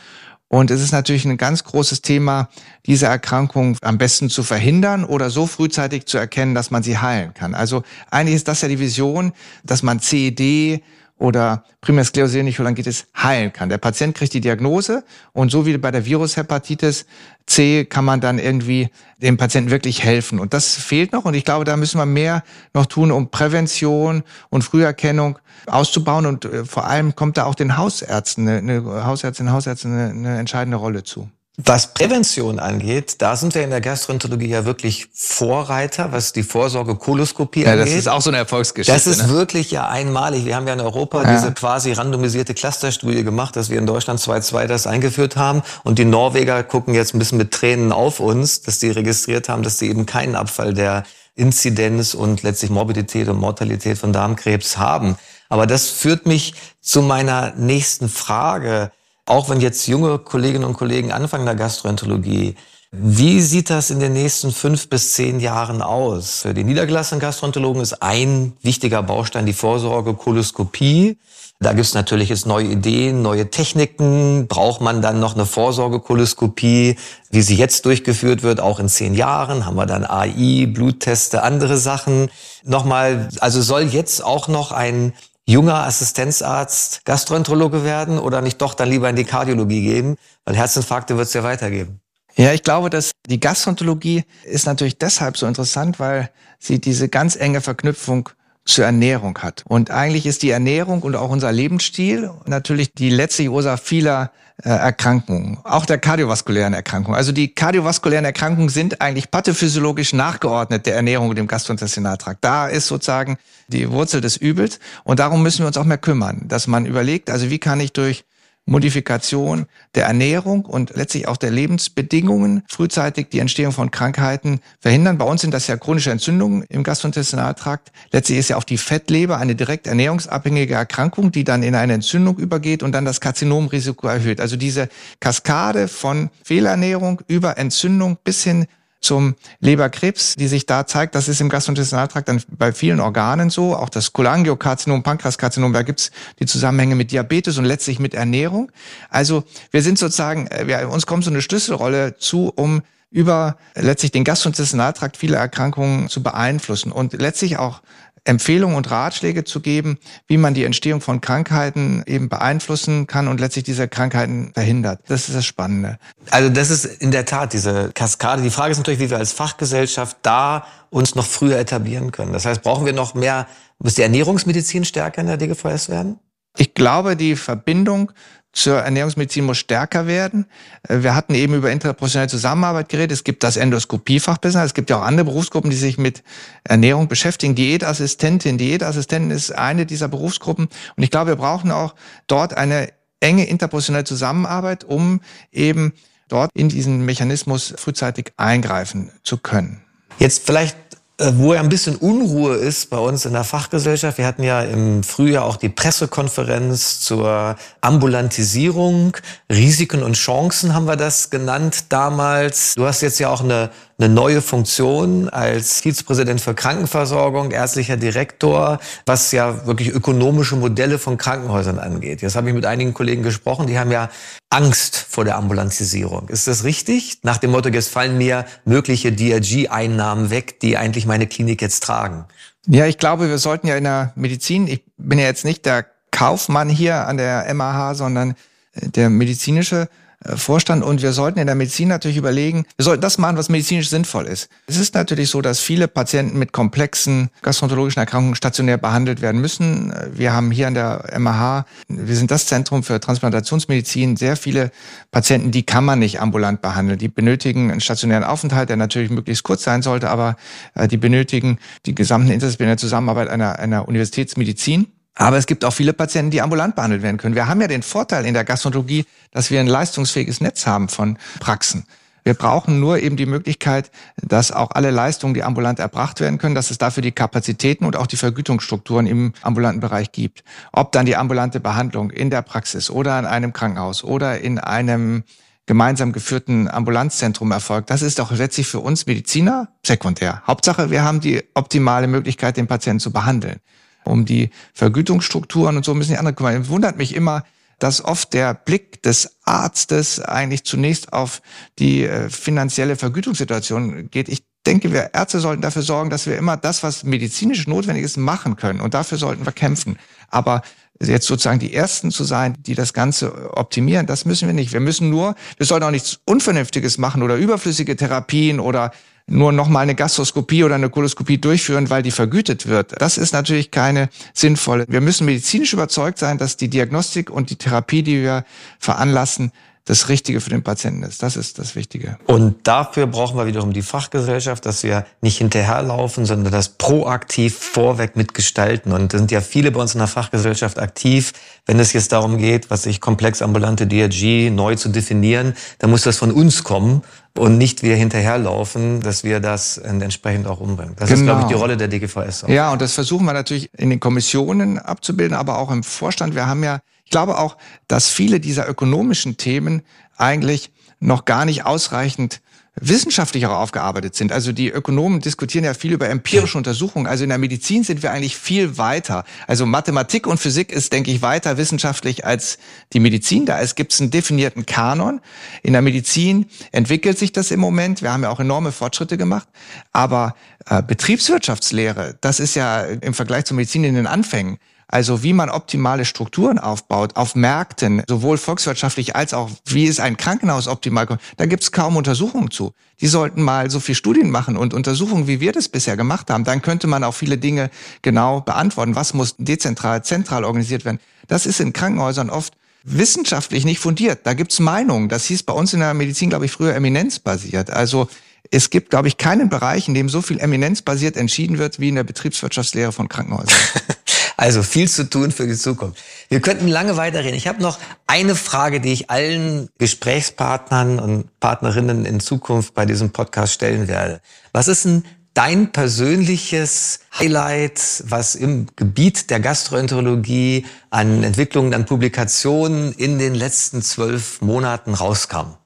Und 0.49 0.71
es 0.71 0.81
ist 0.81 0.91
natürlich 0.91 1.25
ein 1.25 1.37
ganz 1.37 1.63
großes 1.63 2.01
Thema, 2.01 2.49
diese 2.87 3.05
Erkrankung 3.05 3.77
am 3.81 3.99
besten 3.99 4.29
zu 4.29 4.41
verhindern 4.41 5.05
oder 5.05 5.29
so 5.29 5.45
frühzeitig 5.45 6.07
zu 6.07 6.17
erkennen, 6.17 6.55
dass 6.55 6.71
man 6.71 6.81
sie 6.81 6.97
heilen 6.97 7.35
kann. 7.35 7.53
Also 7.53 7.83
eigentlich 8.09 8.35
ist 8.35 8.47
das 8.47 8.61
ja 8.61 8.67
die 8.67 8.79
Vision, 8.79 9.31
dass 9.63 9.83
man 9.83 9.99
CED 9.99 10.81
oder 11.19 11.65
primär 11.81 12.05
sklerosierende 12.05 12.53
Cholangitis 12.53 13.07
heilen 13.15 13.53
kann. 13.53 13.69
Der 13.69 13.77
Patient 13.77 14.15
kriegt 14.15 14.33
die 14.33 14.41
Diagnose 14.41 15.03
und 15.33 15.51
so 15.51 15.65
wie 15.65 15.77
bei 15.77 15.91
der 15.91 16.05
Virushepatitis 16.05 17.05
C 17.45 17.85
kann 17.85 18.05
man 18.05 18.21
dann 18.21 18.39
irgendwie 18.39 18.89
dem 19.17 19.38
Patienten 19.38 19.69
wirklich 19.69 20.03
helfen. 20.03 20.39
Und 20.39 20.53
das 20.53 20.75
fehlt 20.75 21.11
noch 21.11 21.25
und 21.25 21.33
ich 21.33 21.43
glaube, 21.43 21.65
da 21.65 21.75
müssen 21.77 21.99
wir 21.99 22.05
mehr 22.05 22.43
noch 22.73 22.85
tun, 22.85 23.11
um 23.11 23.29
Prävention 23.29 24.23
und 24.49 24.63
Früherkennung 24.63 25.38
auszubauen 25.67 26.25
und 26.25 26.45
äh, 26.45 26.63
vor 26.63 26.85
allem 26.88 27.15
kommt 27.15 27.38
da 27.38 27.45
auch 27.45 27.55
den 27.55 27.77
Hausärzten, 27.77 28.47
eine, 28.47 28.57
eine 28.59 29.05
Hausärztin, 29.05 29.51
Hausärztin 29.51 29.91
eine 29.91 30.39
entscheidende 30.39 30.77
Rolle 30.77 31.03
zu. 31.03 31.29
Was 31.61 31.93
Prävention 31.93 32.57
angeht, 32.57 33.15
da 33.17 33.35
sind 33.35 33.53
wir 33.53 33.63
in 33.63 33.69
der 33.69 33.81
Gastroenterologie 33.81 34.47
ja 34.47 34.63
wirklich 34.63 35.07
Vorreiter, 35.13 36.13
was 36.13 36.31
die 36.31 36.43
Vorsorge 36.43 36.95
Koloskopie 36.95 37.63
ja, 37.63 37.73
angeht. 37.73 37.87
Das 37.87 37.93
ist 37.95 38.07
auch 38.07 38.21
so 38.21 38.29
eine 38.29 38.37
Erfolgsgeschichte. 38.37 38.93
Das 38.93 39.07
ist 39.07 39.27
ne? 39.27 39.33
wirklich 39.33 39.69
ja 39.69 39.89
einmalig. 39.89 40.45
Wir 40.45 40.55
haben 40.55 40.67
ja 40.67 40.73
in 40.73 40.79
Europa 40.79 41.21
ja. 41.21 41.35
diese 41.35 41.51
quasi 41.51 41.91
randomisierte 41.91 42.53
Clusterstudie 42.53 43.25
gemacht, 43.25 43.57
dass 43.57 43.69
wir 43.69 43.77
in 43.77 43.85
Deutschland 43.85 44.21
2.2 44.21 44.67
das 44.67 44.87
eingeführt 44.87 45.35
haben. 45.35 45.61
Und 45.83 45.99
die 45.99 46.05
Norweger 46.05 46.63
gucken 46.63 46.93
jetzt 46.93 47.13
ein 47.13 47.19
bisschen 47.19 47.37
mit 47.37 47.51
Tränen 47.51 47.91
auf 47.91 48.21
uns, 48.21 48.61
dass 48.61 48.79
die 48.79 48.91
registriert 48.91 49.49
haben, 49.49 49.61
dass 49.61 49.79
sie 49.79 49.89
eben 49.89 50.05
keinen 50.05 50.37
Abfall 50.37 50.73
der 50.73 51.03
Inzidenz 51.35 52.13
und 52.13 52.41
letztlich 52.41 52.71
Morbidität 52.71 53.27
und 53.27 53.37
Mortalität 53.37 53.97
von 53.97 54.13
Darmkrebs 54.13 54.77
haben. 54.77 55.17
Aber 55.49 55.67
das 55.67 55.89
führt 55.89 56.25
mich 56.25 56.53
zu 56.79 57.01
meiner 57.01 57.53
nächsten 57.55 58.07
Frage 58.07 58.91
auch 59.29 59.50
wenn 59.50 59.62
jetzt 59.62 59.88
junge 59.88 60.17
Kolleginnen 60.19 60.65
und 60.65 60.74
Kollegen 60.74 61.12
anfangen 61.12 61.45
der 61.45 61.55
Gastroenterologie, 61.55 62.55
wie 62.91 63.39
sieht 63.39 63.69
das 63.69 63.91
in 63.91 64.00
den 64.00 64.13
nächsten 64.13 64.51
fünf 64.51 64.89
bis 64.89 65.13
zehn 65.13 65.39
Jahren 65.39 65.83
aus? 65.83 66.41
Für 66.41 66.55
die 66.55 66.63
niedergelassenen 66.63 67.19
Gastroenterologen 67.19 67.83
ist 67.83 68.01
ein 68.01 68.53
wichtiger 68.63 69.03
Baustein 69.03 69.45
die 69.45 69.53
Vorsorge 69.53 70.15
Koloskopie. 70.15 71.19
Da 71.59 71.74
gibt 71.74 71.86
es 71.86 71.93
natürlich 71.93 72.29
jetzt 72.29 72.48
neue 72.48 72.67
Ideen, 72.67 73.21
neue 73.21 73.51
Techniken. 73.51 74.48
Braucht 74.48 74.81
man 74.81 75.03
dann 75.03 75.19
noch 75.19 75.36
eine 75.36 75.45
Vorsorgekoloskopie, 75.45 76.95
wie 77.29 77.41
sie 77.41 77.55
jetzt 77.55 77.86
durchgeführt 77.86 78.41
wird, 78.41 78.59
auch 78.59 78.79
in 78.79 78.89
zehn 78.89 79.13
Jahren? 79.13 79.67
Haben 79.67 79.75
wir 79.75 79.86
dann 79.86 80.05
AI, 80.05 80.65
Blutteste, 80.65 81.43
andere 81.43 81.77
Sachen? 81.77 82.31
Nochmal, 82.63 83.29
also 83.41 83.62
soll 83.62 83.83
jetzt 83.83 84.24
auch 84.24 84.48
noch 84.48 84.71
ein 84.71 85.13
junger 85.49 85.85
Assistenzarzt 85.85 87.03
Gastroenterologe 87.05 87.83
werden 87.83 88.19
oder 88.19 88.41
nicht 88.41 88.61
doch 88.61 88.75
dann 88.75 88.89
lieber 88.89 89.09
in 89.09 89.15
die 89.15 89.23
Kardiologie 89.23 89.81
gehen? 89.81 90.15
Weil 90.45 90.55
Herzinfarkte 90.55 91.17
wird 91.17 91.27
es 91.27 91.33
ja 91.33 91.43
weitergeben. 91.43 92.01
Ja, 92.35 92.53
ich 92.53 92.63
glaube, 92.63 92.89
dass 92.89 93.11
die 93.27 93.39
Gastroenterologie 93.39 94.23
ist 94.43 94.67
natürlich 94.67 94.99
deshalb 94.99 95.37
so 95.37 95.47
interessant, 95.47 95.99
weil 95.99 96.29
sie 96.59 96.79
diese 96.79 97.09
ganz 97.09 97.35
enge 97.35 97.61
Verknüpfung 97.61 98.29
zur 98.65 98.85
Ernährung 98.85 99.37
hat. 99.39 99.63
Und 99.67 99.91
eigentlich 99.91 100.25
ist 100.25 100.43
die 100.43 100.51
Ernährung 100.51 101.01
und 101.01 101.15
auch 101.15 101.29
unser 101.29 101.51
Lebensstil 101.51 102.29
natürlich 102.45 102.93
die 102.93 103.09
letzte 103.09 103.47
Ursache 103.49 103.81
vieler 103.81 104.31
äh, 104.63 104.69
Erkrankungen, 104.69 105.57
auch 105.63 105.85
der 105.85 105.97
kardiovaskulären 105.97 106.73
Erkrankungen. 106.73 107.17
Also 107.17 107.31
die 107.31 107.53
kardiovaskulären 107.53 108.25
Erkrankungen 108.25 108.69
sind 108.69 109.01
eigentlich 109.01 109.31
pathophysiologisch 109.31 110.13
nachgeordnet 110.13 110.85
der 110.85 110.95
Ernährung 110.95 111.29
und 111.29 111.37
dem 111.37 111.47
Gastrointestinaltrakt. 111.47 112.43
Da 112.43 112.67
ist 112.67 112.87
sozusagen 112.87 113.37
die 113.69 113.89
Wurzel 113.89 114.21
des 114.21 114.37
Übels 114.37 114.79
und 115.03 115.19
darum 115.19 115.41
müssen 115.43 115.59
wir 115.59 115.67
uns 115.67 115.77
auch 115.77 115.85
mehr 115.85 115.97
kümmern, 115.97 116.41
dass 116.45 116.67
man 116.67 116.85
überlegt, 116.85 117.29
also 117.29 117.49
wie 117.49 117.59
kann 117.59 117.79
ich 117.79 117.93
durch 117.93 118.25
Modifikation 118.69 119.65
der 119.95 120.05
Ernährung 120.05 120.65
und 120.65 120.91
letztlich 120.95 121.27
auch 121.27 121.38
der 121.38 121.51
Lebensbedingungen 121.51 122.63
frühzeitig 122.67 123.29
die 123.29 123.39
Entstehung 123.39 123.71
von 123.71 123.91
Krankheiten 123.91 124.61
verhindern. 124.79 125.17
Bei 125.17 125.25
uns 125.25 125.41
sind 125.41 125.53
das 125.53 125.67
ja 125.67 125.77
chronische 125.77 126.11
Entzündungen 126.11 126.63
im 126.69 126.83
Gastrointestinaltrakt. 126.83 127.91
Letztlich 128.11 128.38
ist 128.38 128.49
ja 128.49 128.57
auch 128.57 128.63
die 128.63 128.77
Fettleber 128.77 129.38
eine 129.38 129.55
direkt 129.55 129.88
ernährungsabhängige 129.88 130.75
Erkrankung, 130.75 131.31
die 131.31 131.43
dann 131.43 131.63
in 131.63 131.75
eine 131.75 131.93
Entzündung 131.93 132.38
übergeht 132.38 132.83
und 132.83 132.91
dann 132.93 133.05
das 133.05 133.21
Karzinomrisiko 133.21 134.07
erhöht. 134.07 134.39
Also 134.39 134.55
diese 134.55 134.89
Kaskade 135.19 135.88
von 135.88 136.29
Fehlernährung 136.43 137.21
über 137.27 137.57
Entzündung 137.57 138.17
bis 138.23 138.43
hin 138.43 138.67
zum 139.01 139.35
Leberkrebs, 139.59 140.35
die 140.35 140.47
sich 140.47 140.65
da 140.65 140.85
zeigt. 140.85 141.15
Das 141.15 141.27
ist 141.27 141.41
im 141.41 141.49
Gastrointestinaltrakt 141.49 142.27
dann 142.27 142.41
bei 142.57 142.73
vielen 142.73 142.99
Organen 142.99 143.49
so. 143.49 143.75
Auch 143.75 143.89
das 143.89 144.13
Cholangiokarzinom, 144.13 145.03
Pankreaskarzinom, 145.03 145.73
da 145.73 145.83
gibt's 145.83 146.12
die 146.39 146.45
Zusammenhänge 146.45 146.95
mit 146.95 147.12
Diabetes 147.12 147.57
und 147.57 147.65
letztlich 147.65 147.99
mit 147.99 148.13
Ernährung. 148.13 148.71
Also 149.09 149.43
wir 149.71 149.81
sind 149.81 149.97
sozusagen, 149.97 150.47
äh, 150.47 150.67
wir, 150.67 150.89
uns 150.89 151.05
kommt 151.05 151.23
so 151.23 151.29
eine 151.29 151.41
Schlüsselrolle 151.41 152.17
zu, 152.17 152.51
um 152.55 152.81
über 153.12 153.57
letztlich 153.75 154.12
den 154.12 154.23
Gastrointestinaltrakt 154.23 155.17
viele 155.17 155.38
Erkrankungen 155.38 156.09
zu 156.09 156.21
beeinflussen 156.21 156.91
und 156.91 157.13
letztlich 157.13 157.57
auch 157.57 157.81
Empfehlungen 158.29 158.77
und 158.77 158.89
Ratschläge 158.91 159.43
zu 159.43 159.59
geben, 159.59 159.97
wie 160.27 160.37
man 160.37 160.53
die 160.53 160.63
Entstehung 160.63 161.01
von 161.01 161.19
Krankheiten 161.19 162.03
eben 162.05 162.29
beeinflussen 162.29 163.07
kann 163.07 163.27
und 163.27 163.39
letztlich 163.39 163.65
diese 163.65 163.87
Krankheiten 163.87 164.51
verhindert. 164.53 165.01
Das 165.07 165.27
ist 165.27 165.35
das 165.35 165.45
Spannende. 165.45 165.97
Also 166.29 166.49
das 166.49 166.69
ist 166.69 166.85
in 166.85 167.11
der 167.11 167.25
Tat 167.25 167.53
diese 167.53 167.91
Kaskade. 167.93 168.43
Die 168.43 168.51
Frage 168.51 168.71
ist 168.71 168.77
natürlich, 168.77 168.99
wie 168.99 169.09
wir 169.09 169.17
als 169.17 169.33
Fachgesellschaft 169.33 170.17
da 170.21 170.65
uns 170.91 171.15
noch 171.15 171.25
früher 171.25 171.57
etablieren 171.57 172.11
können. 172.11 172.31
Das 172.31 172.45
heißt, 172.45 172.61
brauchen 172.61 172.85
wir 172.85 172.93
noch 172.93 173.15
mehr, 173.15 173.47
muss 173.79 173.95
die 173.95 174.03
Ernährungsmedizin 174.03 174.85
stärker 174.85 175.21
in 175.21 175.27
der 175.27 175.37
DGVS 175.37 175.89
werden? 175.89 176.19
Ich 176.57 176.73
glaube, 176.73 177.15
die 177.15 177.35
Verbindung 177.35 178.11
zur 178.51 178.79
Ernährungsmedizin 178.79 179.45
muss 179.45 179.57
stärker 179.57 180.07
werden. 180.07 180.45
Äh, 180.88 181.03
wir 181.03 181.15
hatten 181.15 181.35
eben 181.35 181.53
über 181.53 181.71
interprofessionelle 181.71 182.29
Zusammenarbeit 182.29 182.89
geredet. 182.89 183.12
Es 183.12 183.23
gibt 183.23 183.43
das 183.43 183.57
Endoskopiefachbusiness. 183.57 184.67
Es 184.67 184.73
gibt 184.73 184.89
ja 184.89 184.97
auch 184.97 185.03
andere 185.03 185.25
Berufsgruppen, 185.25 185.69
die 185.69 185.77
sich 185.77 185.97
mit 185.97 186.23
Ernährung 186.63 187.07
beschäftigen. 187.07 187.55
Diätassistentin, 187.55 188.57
Diätassistentin 188.57 189.31
ist 189.31 189.51
eine 189.51 189.85
dieser 189.85 190.07
Berufsgruppen. 190.07 190.67
Und 190.95 191.03
ich 191.03 191.12
glaube, 191.12 191.31
wir 191.31 191.35
brauchen 191.35 191.71
auch 191.71 191.95
dort 192.27 192.55
eine 192.55 192.89
enge 193.19 193.45
interprofessionelle 193.45 194.05
Zusammenarbeit, 194.05 194.83
um 194.83 195.21
eben 195.51 195.93
dort 196.27 196.51
in 196.53 196.69
diesen 196.69 197.05
Mechanismus 197.05 197.73
frühzeitig 197.77 198.31
eingreifen 198.38 199.12
zu 199.23 199.38
können. 199.38 199.81
Jetzt 200.19 200.45
vielleicht 200.45 200.77
wo 201.19 201.53
ja 201.53 201.60
ein 201.60 201.69
bisschen 201.69 201.97
Unruhe 201.97 202.55
ist 202.55 202.89
bei 202.89 202.97
uns 202.97 203.25
in 203.25 203.34
der 203.34 203.43
Fachgesellschaft. 203.43 204.17
Wir 204.17 204.25
hatten 204.25 204.43
ja 204.43 204.62
im 204.62 205.03
Frühjahr 205.03 205.43
auch 205.43 205.58
die 205.58 205.67
Pressekonferenz 205.67 207.01
zur 207.01 207.58
Ambulantisierung. 207.82 209.17
Risiken 209.51 210.01
und 210.01 210.13
Chancen 210.13 210.73
haben 210.73 210.86
wir 210.86 210.95
das 210.95 211.29
genannt 211.29 211.86
damals. 211.89 212.75
Du 212.75 212.86
hast 212.86 213.01
jetzt 213.01 213.19
ja 213.19 213.29
auch 213.29 213.43
eine 213.43 213.69
eine 213.99 214.13
neue 214.13 214.41
Funktion 214.41 215.27
als 215.29 215.81
Vizepräsident 215.81 216.39
für 216.39 216.53
Krankenversorgung, 216.53 217.51
ärztlicher 217.51 217.97
Direktor, 217.97 218.79
was 219.05 219.33
ja 219.33 219.65
wirklich 219.67 219.89
ökonomische 219.89 220.55
Modelle 220.55 220.97
von 220.97 221.17
Krankenhäusern 221.17 221.79
angeht. 221.79 222.21
Jetzt 222.21 222.38
habe 222.38 222.47
ich 222.47 222.55
mit 222.55 222.65
einigen 222.65 222.93
Kollegen 222.93 223.23
gesprochen, 223.23 223.67
die 223.67 223.77
haben 223.77 223.91
ja 223.91 224.09
Angst 224.49 224.95
vor 224.95 225.25
der 225.25 225.35
Ambulantisierung. 225.35 226.29
Ist 226.29 226.47
das 226.47 226.63
richtig? 226.63 227.19
Nach 227.23 227.38
dem 227.38 227.51
Motto, 227.51 227.69
jetzt 227.69 227.89
fallen 227.89 228.17
mir 228.17 228.45
mögliche 228.63 229.12
DRG-Einnahmen 229.12 230.29
weg, 230.29 230.62
die 230.62 230.77
eigentlich 230.77 231.05
meine 231.05 231.27
Klinik 231.27 231.62
jetzt 231.62 231.83
tragen. 231.83 232.25
Ja, 232.67 232.85
ich 232.85 232.99
glaube, 232.99 233.29
wir 233.29 233.38
sollten 233.38 233.67
ja 233.67 233.75
in 233.75 233.83
der 233.83 234.13
Medizin, 234.15 234.67
ich 234.67 234.81
bin 234.97 235.19
ja 235.19 235.25
jetzt 235.25 235.43
nicht 235.43 235.65
der 235.65 235.85
Kaufmann 236.12 236.69
hier 236.69 237.05
an 237.07 237.17
der 237.17 237.53
MAH, 237.53 237.95
sondern 237.95 238.35
der 238.75 239.09
medizinische 239.09 239.81
äh, 239.81 239.88
Vorstand 240.36 240.84
und 240.84 241.01
wir 241.01 241.13
sollten 241.13 241.39
in 241.39 241.47
der 241.47 241.55
Medizin 241.55 241.88
natürlich 241.88 242.17
überlegen, 242.17 242.65
wir 242.75 242.84
sollten 242.84 243.01
das 243.01 243.17
machen, 243.17 243.38
was 243.38 243.47
medizinisch 243.47 243.89
sinnvoll 243.89 244.25
ist. 244.25 244.49
Es 244.67 244.75
ist 244.75 244.93
natürlich 244.93 245.29
so, 245.29 245.41
dass 245.41 245.62
viele 245.62 245.88
Patienten 245.88 246.38
mit 246.38 246.51
komplexen 246.51 247.29
gastroenterologischen 247.41 248.01
Erkrankungen 248.01 248.36
stationär 248.36 248.77
behandelt 248.77 249.21
werden 249.21 249.39
müssen. 249.39 249.93
Wir 250.12 250.34
haben 250.34 250.51
hier 250.51 250.67
an 250.67 250.73
der 250.73 251.17
MAH, 251.17 251.65
wir 251.88 252.15
sind 252.17 252.32
das 252.32 252.47
Zentrum 252.47 252.84
für 252.84 252.99
Transplantationsmedizin, 252.99 254.17
sehr 254.17 254.36
viele 254.36 254.71
Patienten, 255.12 255.51
die 255.51 255.63
kann 255.63 255.86
man 255.86 255.99
nicht 255.99 256.19
ambulant 256.19 256.62
behandeln. 256.62 256.99
Die 256.99 257.08
benötigen 257.08 257.71
einen 257.71 257.79
stationären 257.79 258.25
Aufenthalt, 258.25 258.67
der 258.67 258.75
natürlich 258.75 259.12
möglichst 259.12 259.43
kurz 259.43 259.63
sein 259.63 259.82
sollte, 259.82 260.10
aber 260.10 260.36
äh, 260.75 260.89
die 260.89 260.97
benötigen 260.97 261.60
die 261.86 261.95
gesamte 261.95 262.34
interdisziplinäre 262.34 262.77
Zusammenarbeit 262.77 263.29
einer, 263.29 263.58
einer 263.58 263.88
Universitätsmedizin. 263.88 264.88
Aber 265.15 265.38
es 265.38 265.48
gibt 265.48 265.65
auch 265.65 265.74
viele 265.74 265.93
Patienten, 265.93 266.32
die 266.32 266.41
ambulant 266.41 266.76
behandelt 266.76 267.02
werden 267.02 267.17
können. 267.17 267.36
Wir 267.36 267.48
haben 267.48 267.60
ja 267.60 267.67
den 267.67 267.84
Vorteil 267.84 268.26
in 268.26 268.34
der 268.34 268.45
Gastroenterologie, 268.45 269.06
dass 269.32 269.52
wir 269.52 269.60
ein 269.60 269.67
leistungsfähiges 269.67 270.39
Netz 270.39 270.65
haben 270.65 270.88
von 270.88 271.17
Praxen. 271.39 271.86
Wir 272.24 272.34
brauchen 272.34 272.80
nur 272.80 273.00
eben 273.00 273.17
die 273.17 273.26
Möglichkeit, 273.26 273.91
dass 274.22 274.52
auch 274.52 274.72
alle 274.72 274.91
Leistungen, 274.91 275.34
die 275.34 275.43
ambulant 275.43 275.80
erbracht 275.80 276.19
werden 276.19 276.38
können, 276.38 276.56
dass 276.56 276.72
es 276.72 276.78
dafür 276.78 277.02
die 277.02 277.12
Kapazitäten 277.12 277.86
und 277.86 277.95
auch 277.95 278.08
die 278.08 278.17
Vergütungsstrukturen 278.17 279.08
im 279.08 279.34
ambulanten 279.41 279.80
Bereich 279.80 280.12
gibt. 280.12 280.43
Ob 280.72 280.91
dann 280.91 281.06
die 281.06 281.15
ambulante 281.15 281.60
Behandlung 281.60 282.12
in 282.12 282.30
der 282.30 282.41
Praxis 282.41 282.89
oder 282.89 283.17
in 283.17 283.26
einem 283.26 283.54
Krankenhaus 283.54 284.04
oder 284.04 284.39
in 284.39 284.60
einem 284.60 285.24
gemeinsam 285.65 286.13
geführten 286.13 286.67
Ambulanzzentrum 286.67 287.52
erfolgt, 287.52 287.89
das 287.89 288.02
ist 288.02 288.19
auch 288.19 288.32
letztlich 288.32 288.67
für 288.67 288.80
uns 288.80 289.06
Mediziner 289.06 289.69
sekundär. 289.86 290.43
Hauptsache, 290.45 290.91
wir 290.91 291.04
haben 291.04 291.22
die 291.22 291.43
optimale 291.54 292.08
Möglichkeit, 292.08 292.58
den 292.58 292.67
Patienten 292.67 293.00
zu 293.00 293.12
behandeln 293.12 293.60
um 294.03 294.25
die 294.25 294.49
Vergütungsstrukturen 294.73 295.77
und 295.77 295.85
so 295.85 295.93
müssen 295.93 296.12
die 296.12 296.17
anderen 296.17 296.35
kümmern. 296.35 296.67
Wundert 296.67 296.97
mich 296.97 297.15
immer, 297.15 297.43
dass 297.79 298.03
oft 298.03 298.33
der 298.33 298.53
Blick 298.53 299.01
des 299.03 299.38
Arztes 299.43 300.19
eigentlich 300.19 300.65
zunächst 300.65 301.13
auf 301.13 301.41
die 301.79 302.03
äh, 302.03 302.29
finanzielle 302.29 302.95
Vergütungssituation 302.97 304.09
geht. 304.09 304.29
Ich 304.29 304.43
denke, 304.65 304.91
wir 304.91 305.12
Ärzte 305.13 305.39
sollten 305.39 305.62
dafür 305.62 305.81
sorgen, 305.81 306.09
dass 306.09 306.25
wir 306.25 306.38
immer 306.38 306.57
das, 306.57 306.83
was 306.83 307.03
medizinisch 307.03 307.67
notwendig 307.67 308.03
ist, 308.03 308.17
machen 308.17 308.57
können. 308.57 308.81
Und 308.81 308.93
dafür 308.93 309.17
sollten 309.17 309.45
wir 309.45 309.53
kämpfen. 309.53 309.97
Aber 310.29 310.62
jetzt 311.01 311.27
sozusagen 311.27 311.59
die 311.59 311.73
Ersten 311.73 312.12
zu 312.12 312.25
sein, 312.25 312.55
die 312.59 312.75
das 312.75 312.93
Ganze 312.93 313.55
optimieren, 313.55 314.05
das 314.05 314.25
müssen 314.25 314.47
wir 314.47 314.53
nicht. 314.53 314.73
Wir 314.73 314.81
müssen 314.81 315.09
nur, 315.09 315.35
wir 315.57 315.65
sollten 315.65 315.85
auch 315.85 315.91
nichts 315.91 316.19
Unvernünftiges 316.25 316.97
machen 316.97 317.23
oder 317.23 317.38
überflüssige 317.38 317.95
Therapien 317.95 318.59
oder 318.59 318.91
nur 319.29 319.51
nochmal 319.51 319.83
eine 319.83 319.95
Gastroskopie 319.95 320.63
oder 320.63 320.75
eine 320.75 320.89
Koloskopie 320.89 321.37
durchführen, 321.37 321.89
weil 321.89 322.03
die 322.03 322.11
vergütet 322.11 322.67
wird. 322.67 323.01
Das 323.01 323.17
ist 323.17 323.33
natürlich 323.33 323.71
keine 323.71 324.09
sinnvolle. 324.33 324.85
Wir 324.87 325.01
müssen 325.01 325.25
medizinisch 325.25 325.73
überzeugt 325.73 326.17
sein, 326.17 326.37
dass 326.37 326.57
die 326.57 326.69
Diagnostik 326.69 327.29
und 327.29 327.49
die 327.49 327.55
Therapie, 327.55 328.03
die 328.03 328.21
wir 328.21 328.45
veranlassen, 328.79 329.51
das 329.89 330.08
Richtige 330.08 330.39
für 330.39 330.52
den 330.52 330.62
Patienten 330.62 331.02
ist. 331.02 331.23
Das 331.23 331.36
ist 331.36 331.58
das 331.58 331.75
Wichtige. 331.75 332.19
Und 332.28 332.67
dafür 332.67 333.08
brauchen 333.08 333.38
wir 333.38 333.47
wiederum 333.47 333.73
die 333.73 333.82
Fachgesellschaft, 333.82 334.63
dass 334.67 334.84
wir 334.84 335.04
nicht 335.21 335.39
hinterherlaufen, 335.39 336.28
sondern 336.28 336.54
das 336.54 336.69
proaktiv 336.69 337.58
vorweg 337.58 338.15
mitgestalten. 338.15 338.91
Und 338.91 339.12
sind 339.12 339.32
ja 339.32 339.41
viele 339.41 339.71
bei 339.71 339.82
uns 339.82 339.95
in 339.95 339.97
der 339.97 340.08
Fachgesellschaft 340.08 340.78
aktiv. 340.78 341.34
Wenn 341.65 341.80
es 341.80 341.91
jetzt 341.93 342.12
darum 342.12 342.38
geht, 342.38 342.69
was 342.69 342.84
sich 342.84 343.02
komplex 343.02 343.41
ambulante 343.41 343.88
DRG 343.88 344.52
neu 344.52 344.75
zu 344.75 344.89
definieren, 344.89 345.56
dann 345.80 345.89
muss 345.89 346.04
das 346.04 346.17
von 346.17 346.32
uns 346.32 346.63
kommen 346.63 347.02
und 347.36 347.58
nicht 347.58 347.82
wir 347.82 347.95
hinterherlaufen, 347.95 349.02
dass 349.02 349.23
wir 349.23 349.39
das 349.39 349.80
entsprechend 349.80 350.45
auch 350.45 350.60
umbringen. 350.60 350.95
Das 350.97 351.10
genau. 351.10 351.19
ist, 351.19 351.25
glaube 351.25 351.41
ich, 351.41 351.47
die 351.47 351.54
Rolle 351.56 351.78
der 351.78 351.88
DGVS. 351.88 352.43
Auch. 352.43 352.49
Ja, 352.49 352.71
und 352.71 352.80
das 352.80 352.93
versuchen 352.93 353.25
wir 353.25 353.34
natürlich 353.34 353.71
in 353.75 353.89
den 353.89 353.99
Kommissionen 353.99 354.78
abzubilden, 354.78 355.36
aber 355.36 355.58
auch 355.58 355.71
im 355.71 355.82
Vorstand. 355.82 356.36
Wir 356.36 356.45
haben 356.45 356.63
ja 356.63 356.80
ich 357.10 357.12
glaube 357.12 357.39
auch, 357.39 357.58
dass 357.88 358.08
viele 358.12 358.39
dieser 358.39 358.69
ökonomischen 358.69 359.36
Themen 359.36 359.82
eigentlich 360.15 360.72
noch 361.00 361.26
gar 361.26 361.43
nicht 361.43 361.65
ausreichend 361.65 362.39
wissenschaftlich 362.76 363.48
auch 363.48 363.58
aufgearbeitet 363.58 364.13
sind. 364.13 364.32
Also 364.32 364.52
die 364.52 364.69
Ökonomen 364.69 365.19
diskutieren 365.19 365.65
ja 365.65 365.74
viel 365.74 365.93
über 365.93 366.08
empirische 366.08 366.56
Untersuchungen. 366.56 367.08
Also 367.08 367.24
in 367.24 367.30
der 367.30 367.39
Medizin 367.39 367.84
sind 367.84 368.04
wir 368.04 368.12
eigentlich 368.12 368.38
viel 368.38 368.78
weiter. 368.78 369.26
Also 369.48 369.65
Mathematik 369.65 370.28
und 370.28 370.39
Physik 370.39 370.72
ist, 370.72 370.93
denke 370.93 371.10
ich, 371.10 371.24
weiter 371.24 371.58
wissenschaftlich 371.58 372.28
als 372.28 372.60
die 372.93 373.00
Medizin. 373.00 373.48
Da 373.48 373.60
es 373.60 373.74
gibt 373.74 374.00
einen 374.00 374.12
definierten 374.12 374.67
Kanon. 374.67 375.19
In 375.63 375.74
der 375.74 375.82
Medizin 375.82 376.45
entwickelt 376.72 377.17
sich 377.17 377.32
das 377.32 377.50
im 377.50 377.60
Moment. 377.60 378.04
Wir 378.04 378.13
haben 378.13 378.22
ja 378.22 378.30
auch 378.30 378.39
enorme 378.39 378.72
Fortschritte 378.72 379.17
gemacht. 379.17 379.48
Aber 379.93 380.36
äh, 380.67 380.84
Betriebswirtschaftslehre, 380.84 382.19
das 382.22 382.39
ist 382.39 382.54
ja 382.54 382.84
im 382.84 383.15
Vergleich 383.15 383.45
zur 383.45 383.56
Medizin 383.56 383.84
in 383.84 383.95
den 383.95 384.06
Anfängen 384.06 384.60
also 384.91 385.21
wie 385.21 385.34
man 385.34 385.49
optimale 385.49 386.04
Strukturen 386.04 386.58
aufbaut 386.58 387.15
auf 387.15 387.36
Märkten, 387.36 388.04
sowohl 388.08 388.38
volkswirtschaftlich 388.38 389.15
als 389.15 389.36
auch 389.36 389.52
wie 389.65 389.86
ist 389.86 389.99
ein 389.99 390.17
Krankenhaus 390.17 390.67
optimal. 390.67 391.19
Da 391.38 391.45
gibt's 391.45 391.71
kaum 391.71 391.95
Untersuchungen 391.95 392.49
zu. 392.49 392.73
Die 392.99 393.08
sollten 393.08 393.43
mal 393.43 393.69
so 393.69 393.80
viel 393.80 393.93
Studien 393.93 394.32
machen 394.32 394.58
und 394.58 394.73
Untersuchungen, 394.73 395.28
wie 395.28 395.39
wir 395.39 395.52
das 395.52 395.69
bisher 395.69 395.95
gemacht 395.95 396.32
haben. 396.32 396.43
Dann 396.43 396.63
könnte 396.63 396.88
man 396.88 397.04
auch 397.04 397.13
viele 397.13 397.38
Dinge 397.38 397.69
genau 398.02 398.41
beantworten. 398.41 398.95
Was 398.95 399.13
muss 399.13 399.36
dezentral, 399.38 400.04
zentral 400.04 400.43
organisiert 400.43 400.86
werden? 400.86 400.99
Das 401.28 401.45
ist 401.45 401.60
in 401.60 401.71
Krankenhäusern 401.71 402.32
oft 402.32 402.56
wissenschaftlich 402.84 403.65
nicht 403.65 403.80
fundiert. 403.80 404.21
Da 404.23 404.34
gibt's 404.34 404.60
Meinungen. 404.60 405.08
Das 405.08 405.25
hieß 405.25 405.43
bei 405.43 405.54
uns 405.54 405.73
in 405.73 405.82
der 405.82 405.93
Medizin, 405.93 406.30
glaube 406.30 406.45
ich, 406.45 406.52
früher 406.52 406.73
eminenzbasiert. 406.73 407.69
Also 407.69 408.10
es 408.49 408.71
gibt, 408.71 408.89
glaube 408.89 409.08
ich, 409.08 409.17
keinen 409.17 409.49
Bereich, 409.49 409.88
in 409.88 409.93
dem 409.93 410.10
so 410.10 410.23
viel 410.23 410.39
eminenzbasiert 410.39 411.15
entschieden 411.15 411.60
wird 411.60 411.80
wie 411.80 411.89
in 411.89 411.95
der 411.95 412.04
Betriebswirtschaftslehre 412.04 412.91
von 412.91 413.08
Krankenhäusern. 413.08 413.54
Also 414.39 414.63
viel 414.63 414.88
zu 414.88 415.10
tun 415.10 415.34
für 415.34 415.47
die 415.47 415.58
Zukunft. 415.58 416.02
Wir 416.30 416.39
könnten 416.39 416.69
lange 416.69 416.95
weiterreden. 416.95 417.36
Ich 417.36 417.45
habe 417.45 417.62
noch 417.62 417.78
eine 418.08 418.36
Frage, 418.36 418.80
die 418.80 418.93
ich 418.93 419.10
allen 419.10 419.67
Gesprächspartnern 419.80 420.97
und 420.97 421.39
Partnerinnen 421.41 422.06
in 422.06 422.21
Zukunft 422.21 422.73
bei 422.73 422.86
diesem 422.86 423.10
Podcast 423.10 423.52
stellen 423.52 423.89
werde. 423.89 424.21
Was 424.54 424.69
ist 424.69 424.86
denn 424.86 425.04
dein 425.34 425.73
persönliches 425.73 427.02
Highlight, 427.19 427.82
was 428.06 428.36
im 428.36 428.67
Gebiet 428.78 429.30
der 429.30 429.41
Gastroenterologie 429.41 430.65
an 430.89 431.21
Entwicklungen, 431.25 431.73
an 431.73 431.86
Publikationen 431.86 432.93
in 432.93 433.19
den 433.19 433.36
letzten 433.36 433.82
zwölf 433.82 434.39
Monaten 434.39 434.93
rauskam? 434.93 435.59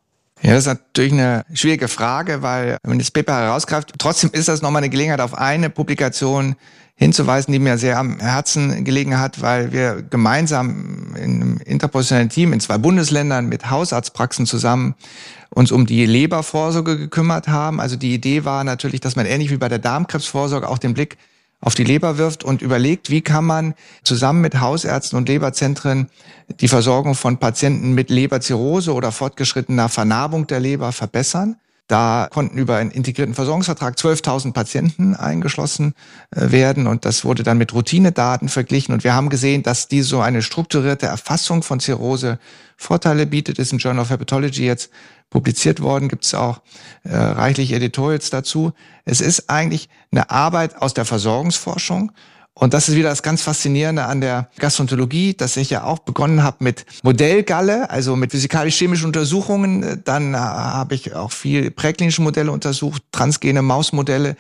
Ja, 0.44 0.52
das 0.52 0.64
ist 0.64 0.68
natürlich 0.68 1.14
eine 1.14 1.46
schwierige 1.54 1.88
Frage, 1.88 2.42
weil 2.42 2.78
wenn 2.84 3.00
das 3.00 3.12
Paper 3.12 3.34
herausgreift, 3.34 3.94
trotzdem 3.98 4.30
ist 4.34 4.50
das 4.50 4.62
nochmal 4.62 4.82
eine 4.82 4.90
Gelegenheit 4.90 5.22
auf 5.22 5.36
eine 5.36 5.70
Publikation 5.70 6.58
hinzuweisen, 6.96 7.54
die 7.54 7.60
mir 7.60 7.78
sehr 7.78 7.98
am 7.98 8.20
Herzen 8.20 8.84
gelegen 8.84 9.18
hat, 9.20 9.42
weil 9.42 9.72
wir 9.72 10.04
gemeinsam 10.04 11.16
in 11.16 11.42
einem 11.42 11.58
interprofessionellen 11.60 12.30
Team 12.30 12.52
in 12.52 12.60
zwei 12.60 12.78
Bundesländern 12.78 13.48
mit 13.48 13.70
Hausarztpraxen 13.70 14.46
zusammen 14.46 14.96
uns 15.50 15.72
um 15.72 15.86
die 15.86 16.06
Lebervorsorge 16.06 16.98
gekümmert 16.98 17.48
haben. 17.48 17.80
Also 17.80 17.96
die 17.96 18.14
Idee 18.14 18.44
war 18.44 18.66
natürlich, 18.66 19.00
dass 19.00 19.16
man 19.16 19.26
ähnlich 19.26 19.50
wie 19.50 19.58
bei 19.58 19.70
der 19.70 19.80
Darmkrebsvorsorge 19.80 20.68
auch 20.68 20.78
den 20.78 20.94
Blick 20.94 21.18
auf 21.64 21.76
die 21.76 21.86
Leber 21.86 22.18
wirft 22.18 22.44
und 22.44 22.62
überlegt, 22.62 23.10
wie 23.10 23.22
kann 23.22 23.46
man 23.46 23.74
zusammen 24.04 24.42
mit 24.42 24.60
Hausärzten 24.60 25.18
und 25.18 25.30
Leberzentren 25.30 26.10
die 26.60 26.68
Versorgung 26.68 27.16
von 27.16 27.38
Patienten 27.38 27.94
mit 27.94 28.10
Leberzirrhose 28.10 28.94
oder 28.94 29.14
fortgeschrittener 29.14 29.88
Vernarbung 29.88 30.46
der 30.46 30.60
Leber 30.60 30.92
verbessern. 30.92 31.56
Da 31.88 32.28
konnten 32.32 32.58
über 32.58 32.78
einen 32.78 32.92
integrierten 32.92 33.34
Versorgungsvertrag 33.34 33.96
12.000 33.96 34.52
Patienten 34.52 35.16
eingeschlossen 35.16 35.94
äh, 36.32 36.52
werden 36.52 36.88
und 36.88 37.06
das 37.06 37.24
wurde 37.24 37.44
dann 37.44 37.58
mit 37.58 37.74
Routinedaten 37.74 38.50
verglichen 38.50 38.94
und 38.94 39.04
wir 39.04 39.14
haben 39.14 39.30
gesehen, 39.30 39.64
dass 39.64 39.88
die 39.88 40.02
so 40.02 40.20
eine 40.20 40.42
strukturierte 40.42 41.08
Erfassung 41.08 41.64
von 41.64 41.80
Zirrhose 41.80 42.40
Vorteile 42.78 43.26
bietet. 43.26 43.60
Ist 43.60 43.72
im 43.72 43.80
Journal 43.80 44.04
of 44.04 44.10
Hepatology 44.10 44.66
jetzt 44.66 44.92
publiziert 45.30 45.82
worden, 45.82 46.10
gibt 46.10 46.26
es 46.26 46.34
auch 46.34 46.62
äh, 47.04 47.16
reichlich 47.16 47.74
Editorials 47.74 48.30
dazu. 48.30 48.74
Es 49.06 49.22
ist 49.22 49.50
eigentlich 49.50 49.90
eine 50.12 50.30
Arbeit 50.30 50.82
aus 50.82 50.94
der 50.94 51.06
Versorgungsforschung 51.06 52.12
und 52.56 52.76
das 52.76 52.88
ist 52.88 52.96
wieder 52.96 53.10
das 53.10 53.24
ganz 53.24 53.42
Faszinierende 53.42 54.06
an 54.06 54.22
der 54.22 54.50
Gastroenterologie, 54.60 55.34
dass 55.34 55.58
ich 55.58 55.72
ja 55.72 55.86
auch 55.86 56.00
begonnen 56.00 56.44
habe 56.44 56.58
mit 56.60 56.86
Modellgalle, 57.02 57.90
also 57.90 58.16
mit 58.16 58.32
physikalisch-chemischen 58.32 59.08
Untersuchungen. 59.08 60.02
Dann 60.06 60.36
äh, 60.36 60.38
habe 60.38 60.94
ich 60.94 61.16
auch 61.16 61.32
viel 61.32 61.72
präklinische 61.72 62.22
Modelle 62.22 62.52
untersucht, 62.52 63.02
transgene 63.12 63.64
Mausmodelle. 63.64 64.36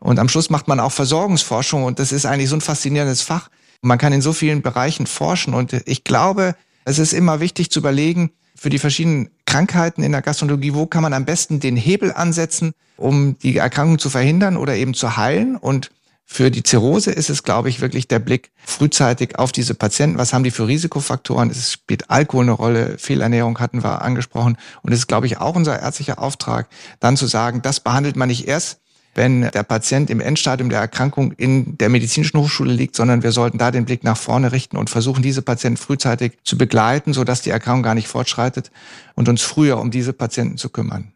Und 0.00 0.18
am 0.18 0.30
Schluss 0.30 0.48
macht 0.48 0.66
man 0.66 0.80
auch 0.80 0.92
Versorgungsforschung. 0.92 1.84
Und 1.84 1.98
das 1.98 2.10
ist 2.10 2.24
eigentlich 2.24 2.48
so 2.48 2.56
ein 2.56 2.62
faszinierendes 2.62 3.20
Fach. 3.20 3.50
Man 3.82 3.98
kann 3.98 4.14
in 4.14 4.22
so 4.22 4.32
vielen 4.32 4.62
Bereichen 4.62 5.06
forschen. 5.06 5.52
Und 5.52 5.74
ich 5.84 6.04
glaube, 6.04 6.54
es 6.86 6.98
ist 6.98 7.12
immer 7.12 7.40
wichtig 7.40 7.70
zu 7.70 7.80
überlegen, 7.80 8.30
für 8.58 8.70
die 8.70 8.80
verschiedenen 8.80 9.30
Krankheiten 9.46 10.02
in 10.02 10.10
der 10.10 10.20
Gastroenterologie, 10.20 10.74
wo 10.74 10.86
kann 10.86 11.02
man 11.02 11.12
am 11.12 11.24
besten 11.24 11.60
den 11.60 11.76
Hebel 11.76 12.12
ansetzen, 12.12 12.72
um 12.96 13.38
die 13.38 13.56
Erkrankung 13.56 14.00
zu 14.00 14.10
verhindern 14.10 14.56
oder 14.56 14.74
eben 14.74 14.94
zu 14.94 15.16
heilen. 15.16 15.56
Und 15.56 15.92
für 16.24 16.50
die 16.50 16.64
Zirrhose 16.64 17.12
ist 17.12 17.30
es, 17.30 17.44
glaube 17.44 17.68
ich, 17.68 17.80
wirklich 17.80 18.08
der 18.08 18.18
Blick 18.18 18.50
frühzeitig 18.64 19.38
auf 19.38 19.52
diese 19.52 19.74
Patienten. 19.74 20.18
Was 20.18 20.32
haben 20.32 20.42
die 20.42 20.50
für 20.50 20.66
Risikofaktoren? 20.66 21.50
Es 21.50 21.72
spielt 21.72 22.10
Alkohol 22.10 22.46
eine 22.46 22.52
Rolle, 22.52 22.98
Fehlernährung 22.98 23.60
hatten 23.60 23.84
wir 23.84 24.02
angesprochen. 24.02 24.58
Und 24.82 24.92
es 24.92 24.98
ist, 24.98 25.06
glaube 25.06 25.26
ich, 25.26 25.38
auch 25.38 25.54
unser 25.54 25.80
ärztlicher 25.80 26.18
Auftrag, 26.18 26.68
dann 26.98 27.16
zu 27.16 27.28
sagen, 27.28 27.62
das 27.62 27.78
behandelt 27.78 28.16
man 28.16 28.28
nicht 28.28 28.48
erst, 28.48 28.80
wenn 29.18 29.50
der 29.50 29.64
Patient 29.64 30.10
im 30.10 30.20
Endstadium 30.20 30.70
der 30.70 30.78
Erkrankung 30.78 31.32
in 31.32 31.76
der 31.76 31.88
medizinischen 31.88 32.38
Hochschule 32.38 32.72
liegt, 32.72 32.94
sondern 32.94 33.24
wir 33.24 33.32
sollten 33.32 33.58
da 33.58 33.72
den 33.72 33.84
Blick 33.84 34.04
nach 34.04 34.16
vorne 34.16 34.52
richten 34.52 34.76
und 34.76 34.90
versuchen, 34.90 35.22
diese 35.22 35.42
Patienten 35.42 35.76
frühzeitig 35.76 36.38
zu 36.44 36.56
begleiten, 36.56 37.12
sodass 37.12 37.42
die 37.42 37.50
Erkrankung 37.50 37.82
gar 37.82 37.96
nicht 37.96 38.06
fortschreitet 38.06 38.70
und 39.16 39.28
uns 39.28 39.42
früher 39.42 39.78
um 39.78 39.90
diese 39.90 40.12
Patienten 40.12 40.56
zu 40.56 40.70
kümmern. 40.70 41.12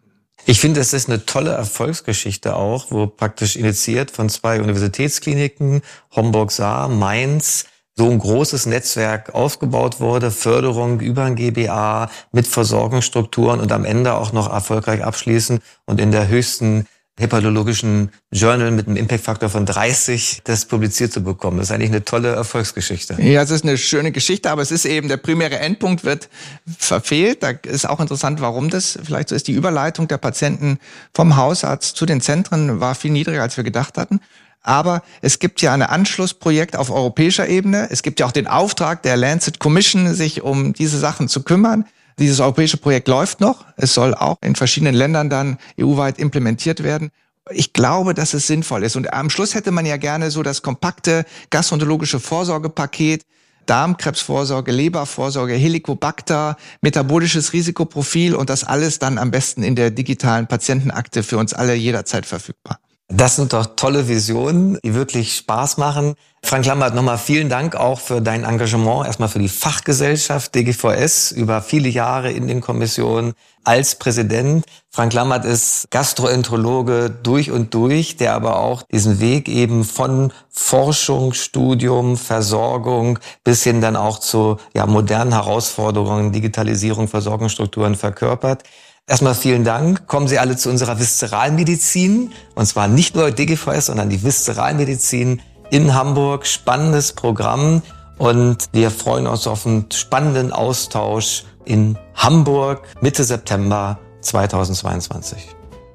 Ich 0.47 0.59
finde, 0.59 0.81
es 0.81 0.93
ist 0.93 1.09
eine 1.09 1.25
tolle 1.25 1.53
Erfolgsgeschichte 1.53 2.57
auch, 2.57 2.91
wo 2.91 3.07
praktisch 3.07 3.55
initiiert 3.55 4.11
von 4.11 4.29
zwei 4.29 4.61
Universitätskliniken, 4.61 5.83
Homburg-Saar, 6.11 6.89
Mainz, 6.89 7.67
so 7.95 8.11
ein 8.11 8.19
großes 8.19 8.67
Netzwerk 8.67 9.33
aufgebaut 9.33 10.01
wurde, 10.01 10.33
Förderung 10.33 10.99
über 10.99 11.23
ein 11.23 11.37
GBA 11.37 12.11
mit 12.33 12.49
Versorgungsstrukturen 12.49 13.61
und 13.61 13.71
am 13.71 13.85
Ende 13.85 14.15
auch 14.15 14.33
noch 14.33 14.53
erfolgreich 14.53 15.05
abschließen 15.05 15.61
und 15.85 16.01
in 16.01 16.11
der 16.11 16.27
höchsten 16.27 16.87
hepatologischen 17.19 18.11
Journal 18.31 18.71
mit 18.71 18.87
einem 18.87 18.97
Impact-Faktor 18.97 19.51
von 19.51 19.67
30 19.67 20.41
das 20.45 20.65
publiziert 20.65 21.13
zu 21.13 21.23
bekommen. 21.23 21.59
Das 21.59 21.69
ist 21.69 21.73
eigentlich 21.73 21.91
eine 21.91 22.05
tolle 22.05 22.29
Erfolgsgeschichte. 22.29 23.21
Ja, 23.21 23.43
es 23.43 23.51
ist 23.51 23.65
eine 23.65 23.77
schöne 23.77 24.13
Geschichte, 24.13 24.51
aber 24.51 24.63
es 24.63 24.71
ist 24.71 24.87
eben, 24.87 25.09
der 25.09 25.19
primäre 25.19 25.59
Endpunkt 25.59 26.05
wird 26.05 26.31
verfehlt. 26.79 27.43
Da 27.43 27.51
ist 27.51 27.87
auch 27.87 28.01
interessant, 28.01 28.41
warum 28.41 28.71
das 28.71 28.99
vielleicht 29.05 29.29
so 29.29 29.35
ist. 29.35 29.47
Die 29.47 29.53
Überleitung 29.53 30.09
der 30.09 30.19
Patienten 30.19 30.79
vom 31.15 31.37
Hausarzt 31.37 31.97
zu 31.97 32.07
den 32.07 32.23
Zentren 32.23 32.81
war 32.81 32.95
viel 32.95 33.11
niedriger, 33.11 33.43
als 33.43 33.59
wir 33.59 33.65
gedacht 33.65 33.99
hatten. 33.99 34.21
Aber 34.63 35.03
es 35.21 35.39
gibt 35.39 35.61
ja 35.61 35.75
ein 35.75 35.83
Anschlussprojekt 35.83 36.77
auf 36.77 36.91
europäischer 36.91 37.49
Ebene. 37.49 37.89
Es 37.91 38.03
gibt 38.03 38.21
ja 38.21 38.27
auch 38.27 38.33
den 38.33 38.47
Auftrag 38.47 39.03
der 39.03 39.17
Lancet 39.17 39.59
Commission, 39.59 40.15
sich 40.15 40.43
um 40.43 40.73
diese 40.73 40.99
Sachen 40.99 41.29
zu 41.29 41.43
kümmern. 41.43 41.85
Dieses 42.19 42.41
europäische 42.41 42.77
Projekt 42.77 43.09
läuft 43.09 43.41
noch. 43.41 43.65
Es 43.77 43.95
soll 43.95 44.15
auch 44.15 44.37
in 44.43 44.55
verschiedenen 44.55 44.95
Ländern 44.95 45.31
dann 45.31 45.59
EU-weit 45.81 46.19
implementiert 46.19 46.83
werden. 46.83 47.11
Ich 47.51 47.73
glaube, 47.73 48.15
dass 48.15 48.35
es 48.35 48.47
sinnvoll 48.47 48.85
ist. 48.85 48.97
Und 48.97 49.13
am 49.13 49.31
Schluss 49.31 49.55
hätte 49.55 49.73
man 49.73 49.87
ja 49.87 49.97
gerne 49.97 50.31
so 50.31 50.43
das 50.43 50.63
kompakte 50.63 51.25
gastroenterologische 51.51 52.21
Vorsorgepaket, 52.21 53.25
Darmkrebsvorsorge, 53.67 54.73
Lebervorsorge, 54.73 55.55
Helicobacter, 55.55 56.57
metabolisches 56.81 57.53
Risikoprofil 57.53 58.35
und 58.35 58.51
das 58.51 58.65
alles 58.65 58.99
dann 58.99 59.19
am 59.19 59.31
besten 59.31 59.63
in 59.63 59.77
der 59.77 59.91
digitalen 59.91 60.47
Patientenakte 60.47 61.23
für 61.23 61.39
uns 61.39 61.55
alle 61.55 61.75
jederzeit 61.75 62.27
verfügbar. 62.27 62.79
Das 63.15 63.37
sind 63.37 63.53
doch 63.53 63.67
tolle 63.77 64.09
Visionen, 64.09 64.79
die 64.83 64.95
wirklich 64.95 65.37
Spaß 65.37 65.77
machen. 65.77 66.15
Frank 66.43 66.65
Lammert, 66.65 66.95
nochmal 66.95 67.19
vielen 67.19 67.51
Dank 67.51 67.77
auch 67.77 68.01
für 68.01 68.23
dein 68.23 68.43
Engagement, 68.43 69.07
erstmal 69.07 69.29
für 69.29 69.39
die 69.39 69.51
Fachgesellschaft 69.51 70.55
DGVS 70.55 71.31
über 71.31 71.61
viele 71.61 71.91
Jahre 71.91 72.33
in 72.33 72.49
den 72.49 72.63
Kommissionen 72.63 73.35
als 73.65 73.97
Präsident. 73.97 74.65
Frank 74.91 75.13
Lammert 75.13 75.45
ist 75.45 75.91
Gastroenterologe 75.91 77.11
durch 77.11 77.51
und 77.51 77.75
durch, 77.75 78.17
der 78.17 78.33
aber 78.33 78.59
auch 78.59 78.83
diesen 78.85 79.21
Weg 79.21 79.47
eben 79.47 79.85
von 79.85 80.33
Forschung, 80.49 81.35
Studium, 81.35 82.17
Versorgung 82.17 83.19
bis 83.45 83.63
hin 83.63 83.83
dann 83.83 83.97
auch 83.97 84.21
zu 84.21 84.57
ja, 84.75 84.87
modernen 84.87 85.33
Herausforderungen, 85.33 86.33
Digitalisierung, 86.33 87.09
Versorgungsstrukturen 87.09 87.95
verkörpert. 87.95 88.63
Erstmal 89.09 89.35
vielen 89.35 89.65
Dank. 89.65 90.07
Kommen 90.07 90.29
Sie 90.29 90.39
alle 90.39 90.57
zu 90.57 90.71
unserer 90.71 90.99
Viszeralmedizin. 90.99 92.33
Und 92.55 92.67
zwar 92.67 92.89
nicht 92.89 93.17
nur 93.17 93.31
DGVS, 93.31 93.87
sondern 93.87 94.11
die 94.11 94.23
Viszeralmedizin 94.23 95.43
in 95.71 95.95
Hamburg. 95.95 96.47
Spannendes 96.47 97.13
Programm 97.13 97.83
und 98.19 98.69
wir 98.73 98.93
freuen 98.93 99.27
uns 99.27 99.49
auf 99.49 99.67
einen 99.67 99.91
spannenden 99.91 100.53
Austausch 100.53 101.45
in 101.65 101.99
Hamburg 102.15 102.83
Mitte 103.01 103.25
September 103.25 103.99
2022. 104.21 105.49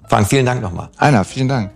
Frank, 0.10 0.28
vielen 0.28 0.46
Dank 0.46 0.62
nochmal. 0.62 0.90
Einer, 0.98 1.24
vielen 1.24 1.48
Dank. 1.48 1.72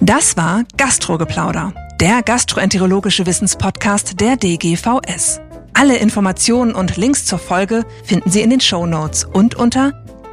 Das 0.00 0.36
war 0.36 0.64
Gastrogeplauder, 0.76 1.72
der 2.00 2.22
gastroenterologische 2.22 3.24
Wissenspodcast 3.24 4.20
der 4.20 4.36
DGVS. 4.36 5.40
Alle 5.72 5.96
Informationen 5.96 6.74
und 6.74 6.96
Links 6.96 7.24
zur 7.24 7.38
Folge 7.38 7.84
finden 8.04 8.30
Sie 8.30 8.42
in 8.42 8.50
den 8.50 8.60
Show 8.60 8.84
Notes 8.86 9.24
und 9.24 9.54
unter 9.54 9.92